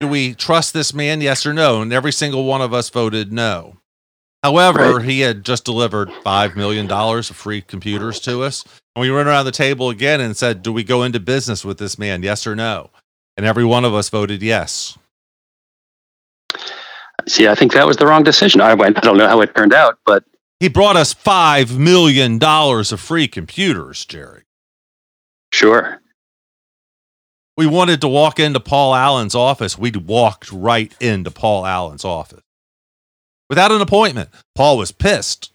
[0.00, 1.82] do we trust this man, yes or no?
[1.82, 3.76] And every single one of us voted no.
[4.42, 5.04] However, right.
[5.04, 8.64] he had just delivered $5 million of free computers to us.
[8.96, 11.76] And we went around the table again and said, do we go into business with
[11.76, 12.88] this man, yes or no?
[13.36, 14.96] And every one of us voted yes.
[17.28, 18.62] See, I think that was the wrong decision.
[18.62, 20.24] I, I don't know how it turned out, but
[20.60, 24.42] he brought us $5 million of free computers, Jerry.
[25.52, 26.00] Sure.
[27.56, 29.76] We wanted to walk into Paul Allen's office.
[29.76, 32.42] We walked right into Paul Allen's office
[33.48, 34.30] without an appointment.
[34.54, 35.52] Paul was pissed,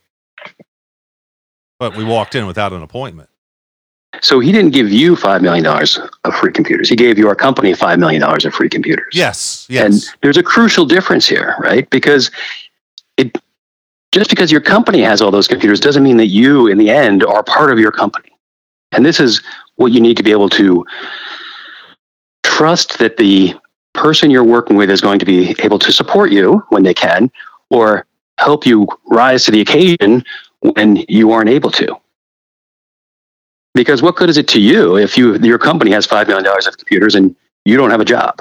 [1.80, 3.30] but we walked in without an appointment.
[4.22, 6.90] So he didn't give you $5 million of free computers.
[6.90, 9.14] He gave your company $5 million of free computers.
[9.14, 9.66] Yes.
[9.70, 9.84] Yes.
[9.86, 11.90] And there's a crucial difference here, right?
[11.90, 12.32] Because
[14.16, 17.22] just because your company has all those computers doesn't mean that you, in the end,
[17.26, 18.30] are part of your company.
[18.94, 19.44] And this is
[19.76, 20.86] what you need to be able to
[22.42, 23.54] trust that the
[23.94, 27.30] person you're working with is going to be able to support you when they can,
[27.70, 28.06] or
[28.38, 30.24] help you rise to the occasion
[30.62, 31.98] when you aren't able to.
[33.74, 36.68] Because what good is it to you if you your company has five million dollars
[36.68, 37.36] of computers and
[37.66, 38.40] you don't have a job?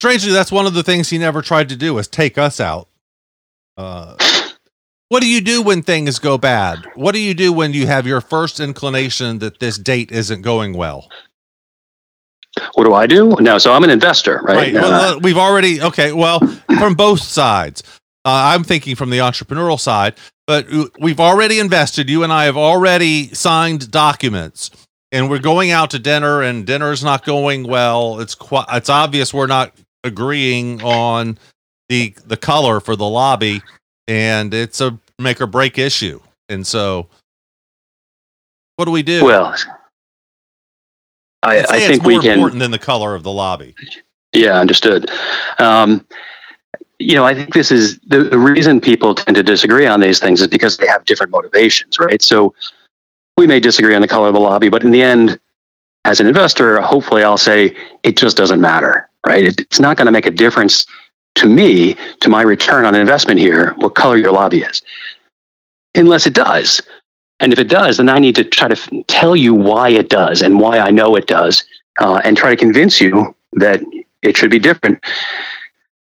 [0.00, 2.88] Strangely, that's one of the things he never tried to do was take us out.
[3.76, 4.16] Uh,
[5.10, 6.86] what do you do when things go bad?
[6.94, 10.72] What do you do when you have your first inclination that this date isn't going
[10.72, 11.10] well?
[12.76, 13.36] What do I do?
[13.40, 14.56] No, so I'm an investor, right?
[14.56, 14.72] right.
[14.72, 16.12] Well, uh, we've already okay.
[16.12, 16.40] Well,
[16.78, 17.82] from both sides,
[18.24, 20.14] uh, I'm thinking from the entrepreneurial side,
[20.46, 20.66] but
[20.98, 22.08] we've already invested.
[22.08, 24.70] You and I have already signed documents,
[25.12, 28.18] and we're going out to dinner, and dinner's not going well.
[28.20, 29.74] It's quite, it's obvious we're not
[30.04, 31.38] agreeing on
[31.88, 33.62] the the color for the lobby
[34.08, 36.20] and it's a make or break issue.
[36.48, 37.06] And so
[38.76, 39.24] what do we do?
[39.24, 39.54] Well
[41.42, 43.74] i, I think we can important than the color of the lobby.
[44.32, 45.10] Yeah understood.
[45.58, 46.06] Um,
[47.00, 50.20] you know i think this is the, the reason people tend to disagree on these
[50.20, 52.22] things is because they have different motivations right?
[52.22, 52.54] So
[53.36, 55.40] we may disagree on the color of the lobby but in the end
[56.04, 59.58] as an investor hopefully i'll say it just doesn't matter right?
[59.58, 60.86] It's not going to make a difference
[61.36, 64.82] to me, to my return on investment here, what color your lobby is,
[65.94, 66.80] unless it does.
[67.38, 70.42] And if it does, then I need to try to tell you why it does
[70.42, 71.64] and why I know it does,
[72.00, 73.80] uh, and try to convince you that
[74.22, 75.02] it should be different.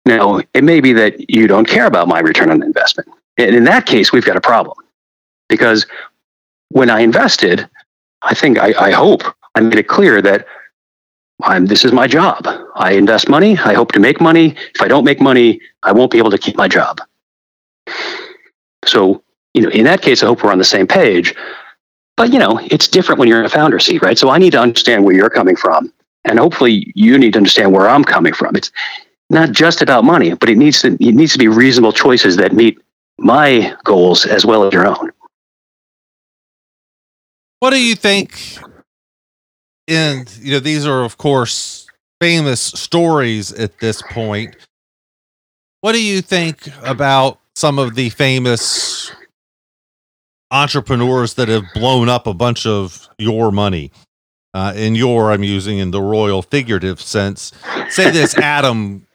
[0.07, 3.09] Now, it may be that you don't care about my return on investment.
[3.37, 4.77] And in that case, we've got a problem
[5.49, 5.87] because
[6.71, 7.69] when I invested,
[8.23, 9.23] I think I, I hope
[9.55, 10.47] I made it clear that
[11.43, 12.47] I'm, this is my job.
[12.75, 13.59] I invest money.
[13.59, 14.55] I hope to make money.
[14.75, 17.01] If I don't make money, I won't be able to keep my job.
[18.85, 19.23] So,
[19.55, 21.35] you know, in that case, I hope we're on the same page.
[22.17, 24.19] But, you know, it's different when you're in a founder seat, right?
[24.19, 25.93] So I need to understand where you're coming from.
[26.25, 28.57] And hopefully you need to understand where I'm coming from.
[28.57, 28.73] It's
[29.29, 32.53] not just about money, but it needs to, it needs to be reasonable choices that
[32.53, 32.79] meet
[33.19, 35.11] my goals as well as your own.
[37.61, 38.59] What do you think
[39.89, 41.87] and you know these are of course
[42.21, 44.57] famous stories at this point.
[45.81, 49.13] What do you think about some of the famous
[50.51, 53.93] entrepreneurs that have blown up a bunch of your money?
[54.55, 57.53] Uh, in your i'm using in the royal figurative sense.
[57.91, 59.07] Say this adam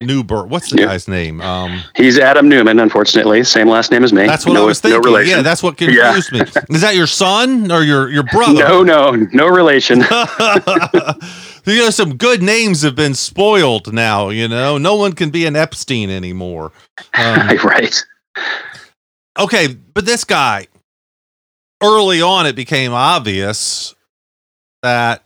[0.00, 0.48] Newberg.
[0.48, 1.40] What's the guy's name?
[1.40, 3.42] Um, He's Adam Neumann, unfortunately.
[3.42, 4.26] Same last name as me.
[4.26, 5.00] That's what no, I was thinking.
[5.02, 6.44] No yeah, that's what confused yeah.
[6.44, 6.50] me.
[6.70, 8.54] Is that your son or your your brother?
[8.54, 9.98] No, no, no relation.
[11.66, 14.28] you know, some good names have been spoiled now.
[14.28, 16.70] You know, no one can be an Epstein anymore.
[17.14, 18.04] Um, right.
[19.36, 20.68] Okay, but this guy,
[21.82, 23.96] early on, it became obvious
[24.82, 25.24] that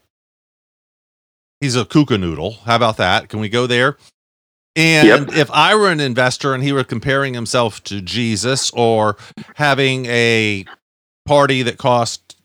[1.60, 2.52] he's a kooka noodle.
[2.64, 3.28] How about that?
[3.28, 3.98] Can we go there?
[4.74, 5.36] And yep.
[5.36, 9.16] if I were an investor and he were comparing himself to Jesus or
[9.56, 10.64] having a
[11.26, 12.36] party that cost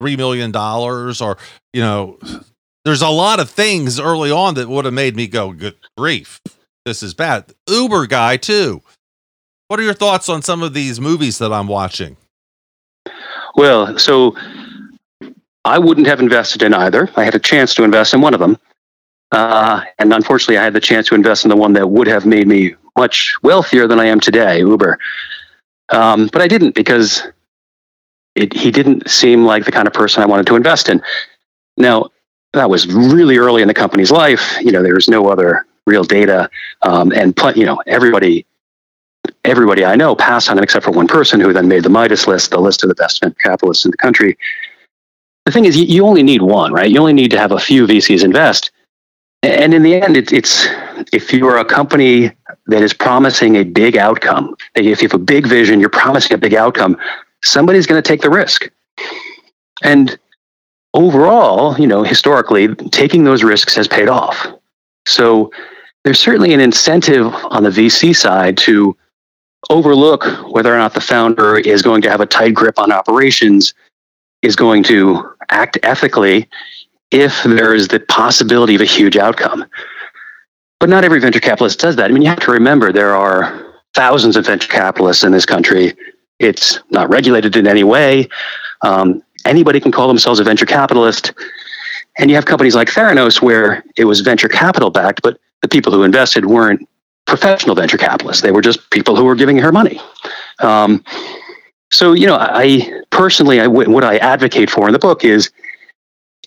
[0.00, 1.38] three million dollars, or
[1.72, 2.18] you know,
[2.84, 6.40] there's a lot of things early on that would have made me go, "Good grief,
[6.84, 8.82] this is bad." Uber guy too.
[9.68, 12.16] What are your thoughts on some of these movies that I'm watching?
[13.56, 14.36] Well, so
[15.64, 17.08] I wouldn't have invested in either.
[17.16, 18.58] I had a chance to invest in one of them.
[19.36, 22.24] Uh, and unfortunately, I had the chance to invest in the one that would have
[22.24, 24.98] made me much wealthier than I am today, Uber.
[25.90, 27.22] Um, but I didn't because
[28.34, 31.02] it, he didn't seem like the kind of person I wanted to invest in.
[31.76, 32.08] Now,
[32.54, 34.56] that was really early in the company's life.
[34.62, 36.48] You know, there was no other real data,
[36.80, 38.46] um, and you know, everybody,
[39.44, 42.26] everybody I know passed on him except for one person who then made the Midas
[42.26, 44.38] list, the list of the best venture capitalists in the country.
[45.44, 46.90] The thing is, you, you only need one, right?
[46.90, 48.70] You only need to have a few VCs invest
[49.46, 50.66] and in the end, it, it's
[51.12, 52.32] if you're a company
[52.66, 56.38] that is promising a big outcome, if you have a big vision, you're promising a
[56.38, 56.96] big outcome,
[57.42, 58.70] somebody's going to take the risk.
[59.82, 60.18] And
[60.94, 64.46] overall, you know, historically, taking those risks has paid off.
[65.06, 65.50] So
[66.04, 68.96] there's certainly an incentive on the VC side to
[69.70, 73.74] overlook whether or not the founder is going to have a tight grip on operations,
[74.42, 76.48] is going to act ethically,
[77.10, 79.64] if there is the possibility of a huge outcome.
[80.80, 82.10] But not every venture capitalist does that.
[82.10, 85.94] I mean, you have to remember there are thousands of venture capitalists in this country.
[86.38, 88.28] It's not regulated in any way.
[88.82, 91.32] Um, anybody can call themselves a venture capitalist.
[92.18, 95.92] And you have companies like Theranos where it was venture capital backed, but the people
[95.92, 96.86] who invested weren't
[97.26, 98.42] professional venture capitalists.
[98.42, 100.00] They were just people who were giving her money.
[100.60, 101.04] Um,
[101.90, 105.50] so, you know, I personally, I, what I advocate for in the book is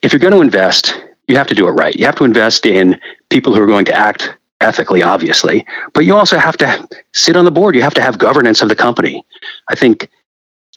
[0.01, 1.95] if you're going to invest, you have to do it right.
[1.95, 6.15] You have to invest in people who are going to act ethically, obviously, but you
[6.15, 7.75] also have to sit on the board.
[7.75, 9.23] You have to have governance of the company.
[9.69, 10.09] I think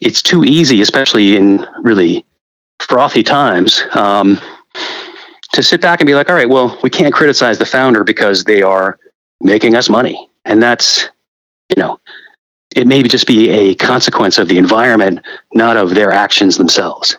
[0.00, 2.24] it's too easy, especially in really
[2.80, 4.38] frothy times, um,
[5.52, 8.44] to sit back and be like, all right, well, we can't criticize the founder because
[8.44, 8.98] they are
[9.40, 10.30] making us money.
[10.44, 11.08] And that's,
[11.68, 12.00] you know,
[12.74, 15.20] it may just be a consequence of the environment,
[15.54, 17.16] not of their actions themselves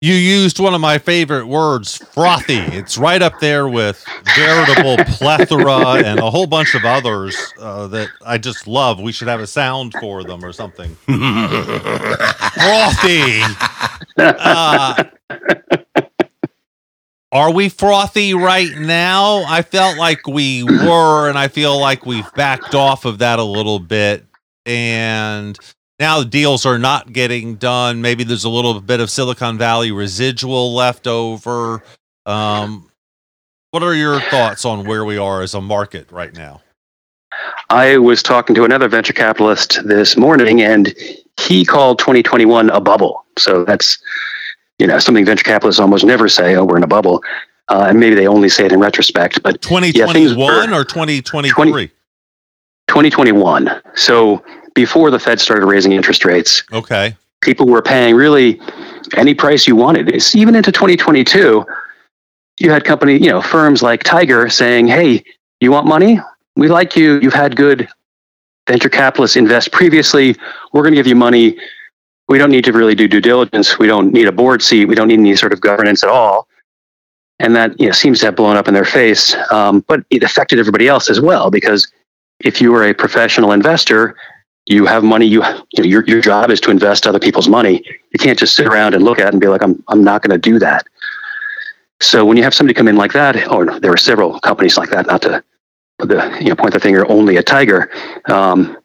[0.00, 2.58] you used one of my favorite words, frothy.
[2.58, 4.04] It's right up there with
[4.36, 9.00] veritable plethora and a whole bunch of others uh, that I just love.
[9.00, 10.94] We should have a sound for them or something.
[12.54, 13.42] frothy.
[14.16, 15.04] Uh,
[17.32, 19.42] are we frothy right now?
[19.48, 23.44] I felt like we were, and I feel like we've backed off of that a
[23.44, 24.24] little bit.
[24.64, 25.58] And
[25.98, 28.00] now the deals are not getting done.
[28.00, 31.82] Maybe there's a little bit of Silicon Valley residual left over.
[32.26, 32.90] Um,
[33.70, 36.62] what are your thoughts on where we are as a market right now?
[37.70, 40.94] I was talking to another venture capitalist this morning, and
[41.38, 43.24] he called 2021 a bubble.
[43.36, 43.98] So that's
[44.78, 46.56] you know something venture capitalists almost never say.
[46.56, 47.22] Oh, we're in a bubble,
[47.68, 49.42] uh, and maybe they only say it in retrospect.
[49.42, 51.88] But 2021 yeah, or 2023.
[52.88, 53.82] 2021.
[53.94, 54.42] So
[54.78, 56.62] before the Fed started raising interest rates.
[56.72, 57.16] Okay.
[57.40, 58.60] People were paying really
[59.16, 60.08] any price you wanted.
[60.08, 61.66] It's even into 2022,
[62.60, 65.24] you had company, you know, firms like Tiger saying, "Hey,
[65.58, 66.20] you want money?
[66.54, 67.18] We like you.
[67.20, 67.88] You've had good
[68.68, 70.36] venture capitalists invest previously.
[70.72, 71.58] We're going to give you money.
[72.28, 73.80] We don't need to really do due diligence.
[73.80, 74.84] We don't need a board seat.
[74.84, 76.46] We don't need any sort of governance at all."
[77.40, 79.34] And that you know, seems to have blown up in their face.
[79.50, 81.90] Um, but it affected everybody else as well because
[82.40, 84.14] if you were a professional investor,
[84.68, 85.42] you have money you,
[85.72, 87.82] you know, your, your job is to invest other people's money.
[88.12, 90.22] You can't just sit around and look at it and be like i'm, I'm not
[90.22, 90.86] going to do that.
[92.00, 94.90] So when you have somebody come in like that or there are several companies like
[94.90, 95.42] that not to
[95.98, 97.90] the, you know, point the finger only at tiger
[98.28, 98.76] um,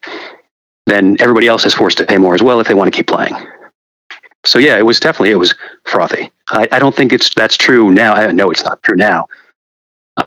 [0.85, 3.07] then everybody else is forced to pay more as well if they want to keep
[3.07, 3.35] playing.
[4.45, 5.53] So yeah it was definitely it was
[5.85, 6.31] frothy.
[6.49, 8.13] I, I don't think it's that's true now.
[8.13, 9.27] I know it's not true now.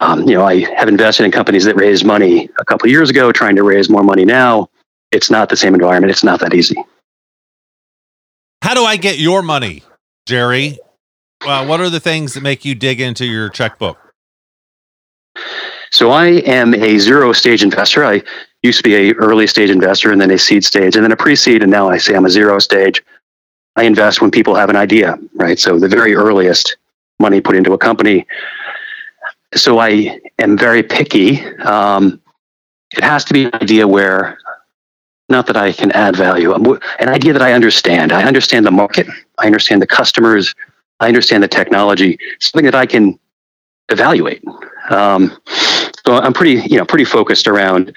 [0.01, 3.31] Um, you know i have invested in companies that raised money a couple years ago
[3.31, 4.69] trying to raise more money now
[5.17, 6.11] it's not the same environment.
[6.11, 6.77] It's not that easy.
[8.63, 9.83] How do I get your money,
[10.27, 10.79] Jerry?
[11.45, 13.99] Well, what are the things that make you dig into your checkbook?
[15.91, 18.05] So I am a zero stage investor.
[18.05, 18.23] I
[18.63, 21.17] used to be a early stage investor and then a seed stage and then a
[21.17, 23.03] pre-seed and now I say I'm a zero stage.
[23.77, 25.59] I invest when people have an idea, right?
[25.59, 26.77] So the very earliest
[27.21, 28.27] money put into a company.
[29.55, 31.45] So I am very picky.
[31.59, 32.21] Um,
[32.97, 34.39] it has to be an idea where,
[35.29, 38.13] not that I can add value, an idea that I understand.
[38.13, 39.07] I understand the market.
[39.39, 40.55] I understand the customers.
[41.01, 42.19] I understand the technology.
[42.41, 43.19] Something that I can
[43.89, 44.43] evaluate.
[44.91, 45.37] Um,
[46.07, 47.93] so I'm pretty, you know, pretty focused around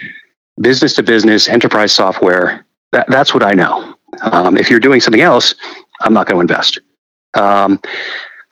[0.60, 2.66] business to business enterprise software.
[2.92, 3.96] That, that's what I know.
[4.22, 5.54] Um, if you're doing something else,
[6.02, 6.80] I'm not going to invest.
[7.36, 7.80] Um,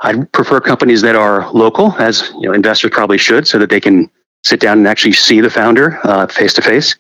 [0.02, 3.80] I prefer companies that are local, as you know, investors probably should, so that they
[3.80, 4.12] can
[4.44, 6.00] sit down and actually see the founder
[6.32, 6.96] face to face.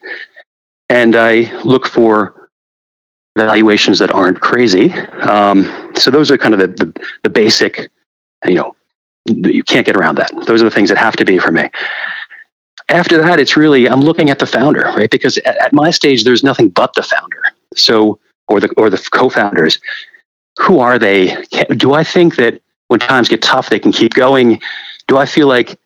[0.90, 2.50] And I look for
[3.38, 4.92] valuations that aren't crazy.
[5.22, 7.90] Um, so those are kind of the, the, the basic,
[8.46, 8.76] you know,
[9.26, 10.32] you can't get around that.
[10.46, 11.70] Those are the things that have to be for me.
[12.90, 15.12] After that, it's really I'm looking at the founder, right?
[15.12, 17.44] Because at, at my stage, there's nothing but the founder.
[17.76, 19.80] So or the or the co-founders.
[20.60, 21.36] Who are they?
[21.76, 24.62] Do I think that when times get tough, they can keep going?
[25.08, 25.78] Do I feel like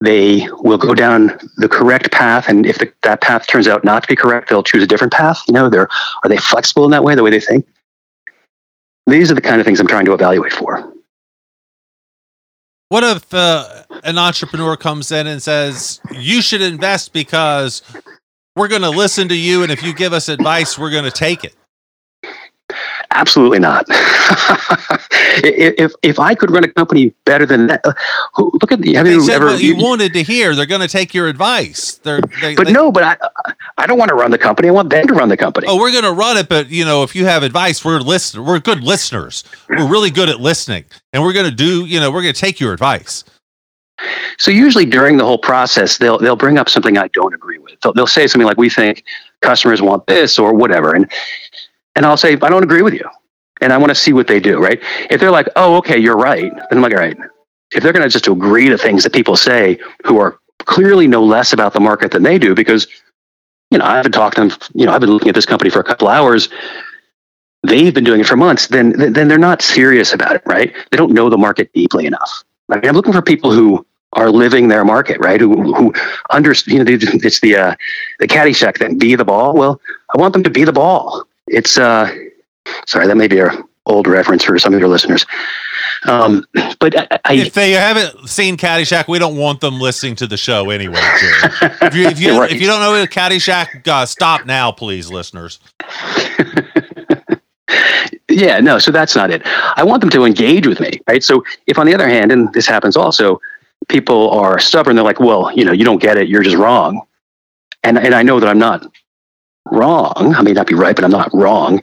[0.00, 4.02] they will go down the correct path, and if the, that path turns out not
[4.02, 5.42] to be correct, they'll choose a different path?
[5.46, 5.88] You know, they're
[6.24, 7.66] are they flexible in that way, the way they think?
[9.06, 10.92] These are the kind of things I'm trying to evaluate for.
[12.88, 17.82] What if uh, an entrepreneur comes in and says, "You should invest because
[18.56, 21.10] we're going to listen to you, and if you give us advice, we're going to
[21.10, 21.54] take it"?
[23.12, 23.86] Absolutely not.
[25.42, 27.92] if if I could run a company better than that, uh,
[28.38, 28.94] look at the.
[28.94, 29.56] Have you ever?
[29.56, 30.54] you, you wanted to hear.
[30.54, 31.96] They're going to take your advice.
[31.96, 33.16] They're, they, but they, no, but I
[33.78, 34.68] I don't want to run the company.
[34.68, 35.66] I want them to run the company.
[35.68, 38.44] Oh, we're going to run it, but you know, if you have advice, we're listen.
[38.44, 39.42] We're good listeners.
[39.68, 41.86] We're really good at listening, and we're going to do.
[41.86, 43.24] You know, we're going to take your advice.
[44.38, 47.80] So usually during the whole process, they'll they'll bring up something I don't agree with.
[47.80, 49.04] They'll, they'll say something like, "We think
[49.40, 51.10] customers want this" or whatever, and
[51.96, 53.08] and I'll say, I don't agree with you.
[53.60, 54.80] And I want to see what they do, right?
[55.10, 57.16] If they're like, oh, okay, you're right, then I'm like, all right.
[57.72, 61.22] If they're going to just agree to things that people say who are clearly know
[61.22, 62.86] less about the market than they do, because,
[63.70, 65.70] you know, I've been talking to them, you know, I've been looking at this company
[65.70, 66.48] for a couple hours.
[67.62, 68.68] They've been doing it for months.
[68.68, 70.74] Then, then they're not serious about it, right?
[70.90, 72.44] They don't know the market deeply enough.
[72.70, 73.84] I mean, I'm looking for people who
[74.14, 75.40] are living their market, right?
[75.40, 75.92] Who who
[76.30, 76.88] understand?
[76.88, 77.74] You know, it's the uh,
[78.18, 78.98] the caddy Caddyshack thing.
[78.98, 79.54] Be the ball.
[79.54, 79.80] Well,
[80.14, 82.14] I want them to be the ball it's uh,
[82.86, 85.26] sorry, that may be an old reference for some of your listeners.
[86.06, 86.46] Um,
[86.78, 86.94] but
[87.26, 90.96] I, if they haven't seen Caddyshack, we don't want them listening to the show anyway.
[91.00, 92.50] if you if you, right.
[92.50, 95.60] if you don't know Caddyshack, uh, stop now, please, listeners.
[98.28, 99.42] yeah, no, so that's not it.
[99.44, 101.22] I want them to engage with me, right?
[101.22, 103.40] So if on the other hand, and this happens also,
[103.88, 107.02] people are stubborn, they're like, well, you know, you don't get it, you're just wrong.
[107.82, 108.86] And and I know that I'm not
[109.70, 111.80] wrong, I may not be right, but I'm not wrong.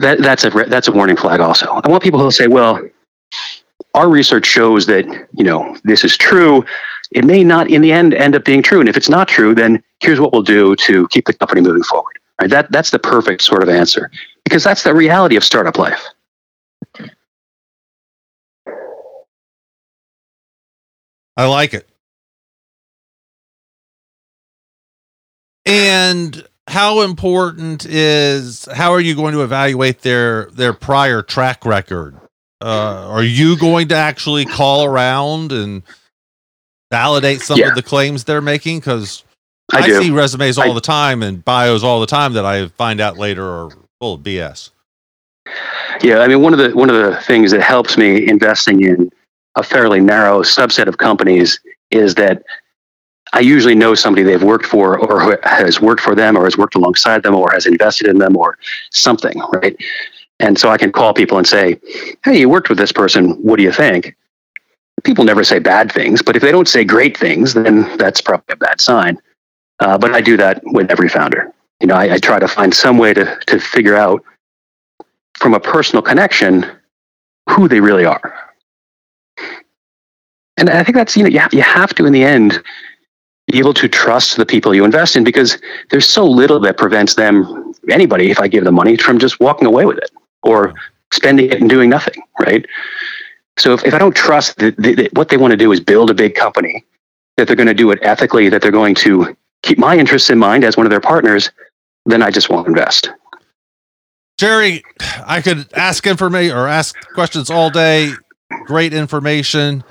[0.00, 1.40] That, that's a that's a warning flag.
[1.40, 2.80] Also, I want people who say, "Well,
[3.94, 6.64] our research shows that you know this is true."
[7.12, 8.80] It may not, in the end, end up being true.
[8.80, 11.84] And if it's not true, then here's what we'll do to keep the company moving
[11.84, 12.18] forward.
[12.40, 12.50] Right?
[12.50, 14.10] That that's the perfect sort of answer
[14.44, 16.04] because that's the reality of startup life.
[21.36, 21.88] I like it.
[25.66, 32.16] And how important is how are you going to evaluate their their prior track record?
[32.60, 35.82] Uh, are you going to actually call around and
[36.90, 37.68] validate some yeah.
[37.68, 38.78] of the claims they're making?
[38.78, 39.24] Because
[39.72, 42.68] I, I see resumes all I, the time and bios all the time that I
[42.68, 44.70] find out later are full of BS.
[46.02, 49.10] Yeah, I mean one of the one of the things that helps me investing in
[49.56, 51.60] a fairly narrow subset of companies
[51.90, 52.42] is that
[53.34, 56.76] I usually know somebody they've worked for or has worked for them or has worked
[56.76, 58.56] alongside them or has invested in them or
[58.90, 59.76] something, right?
[60.38, 61.80] And so I can call people and say,
[62.24, 63.32] Hey, you worked with this person.
[63.42, 64.14] What do you think?
[65.02, 68.52] People never say bad things, but if they don't say great things, then that's probably
[68.52, 69.18] a bad sign.
[69.80, 71.52] Uh, but I do that with every founder.
[71.80, 74.22] You know, I, I try to find some way to, to figure out
[75.36, 76.64] from a personal connection
[77.50, 78.32] who they really are.
[80.56, 82.62] And I think that's, you know, you, you have to, in the end,
[83.46, 85.58] be able to trust the people you invest in because
[85.90, 89.66] there's so little that prevents them, anybody, if I give them money, from just walking
[89.66, 90.10] away with it
[90.42, 90.72] or
[91.12, 92.66] spending it and doing nothing, right?
[93.58, 96.10] So if, if I don't trust that the, what they want to do is build
[96.10, 96.84] a big company,
[97.36, 100.38] that they're going to do it ethically, that they're going to keep my interests in
[100.38, 101.50] mind as one of their partners,
[102.06, 103.10] then I just won't invest.
[104.38, 104.84] Jerry,
[105.26, 108.12] I could ask information or ask questions all day.
[108.64, 109.84] Great information.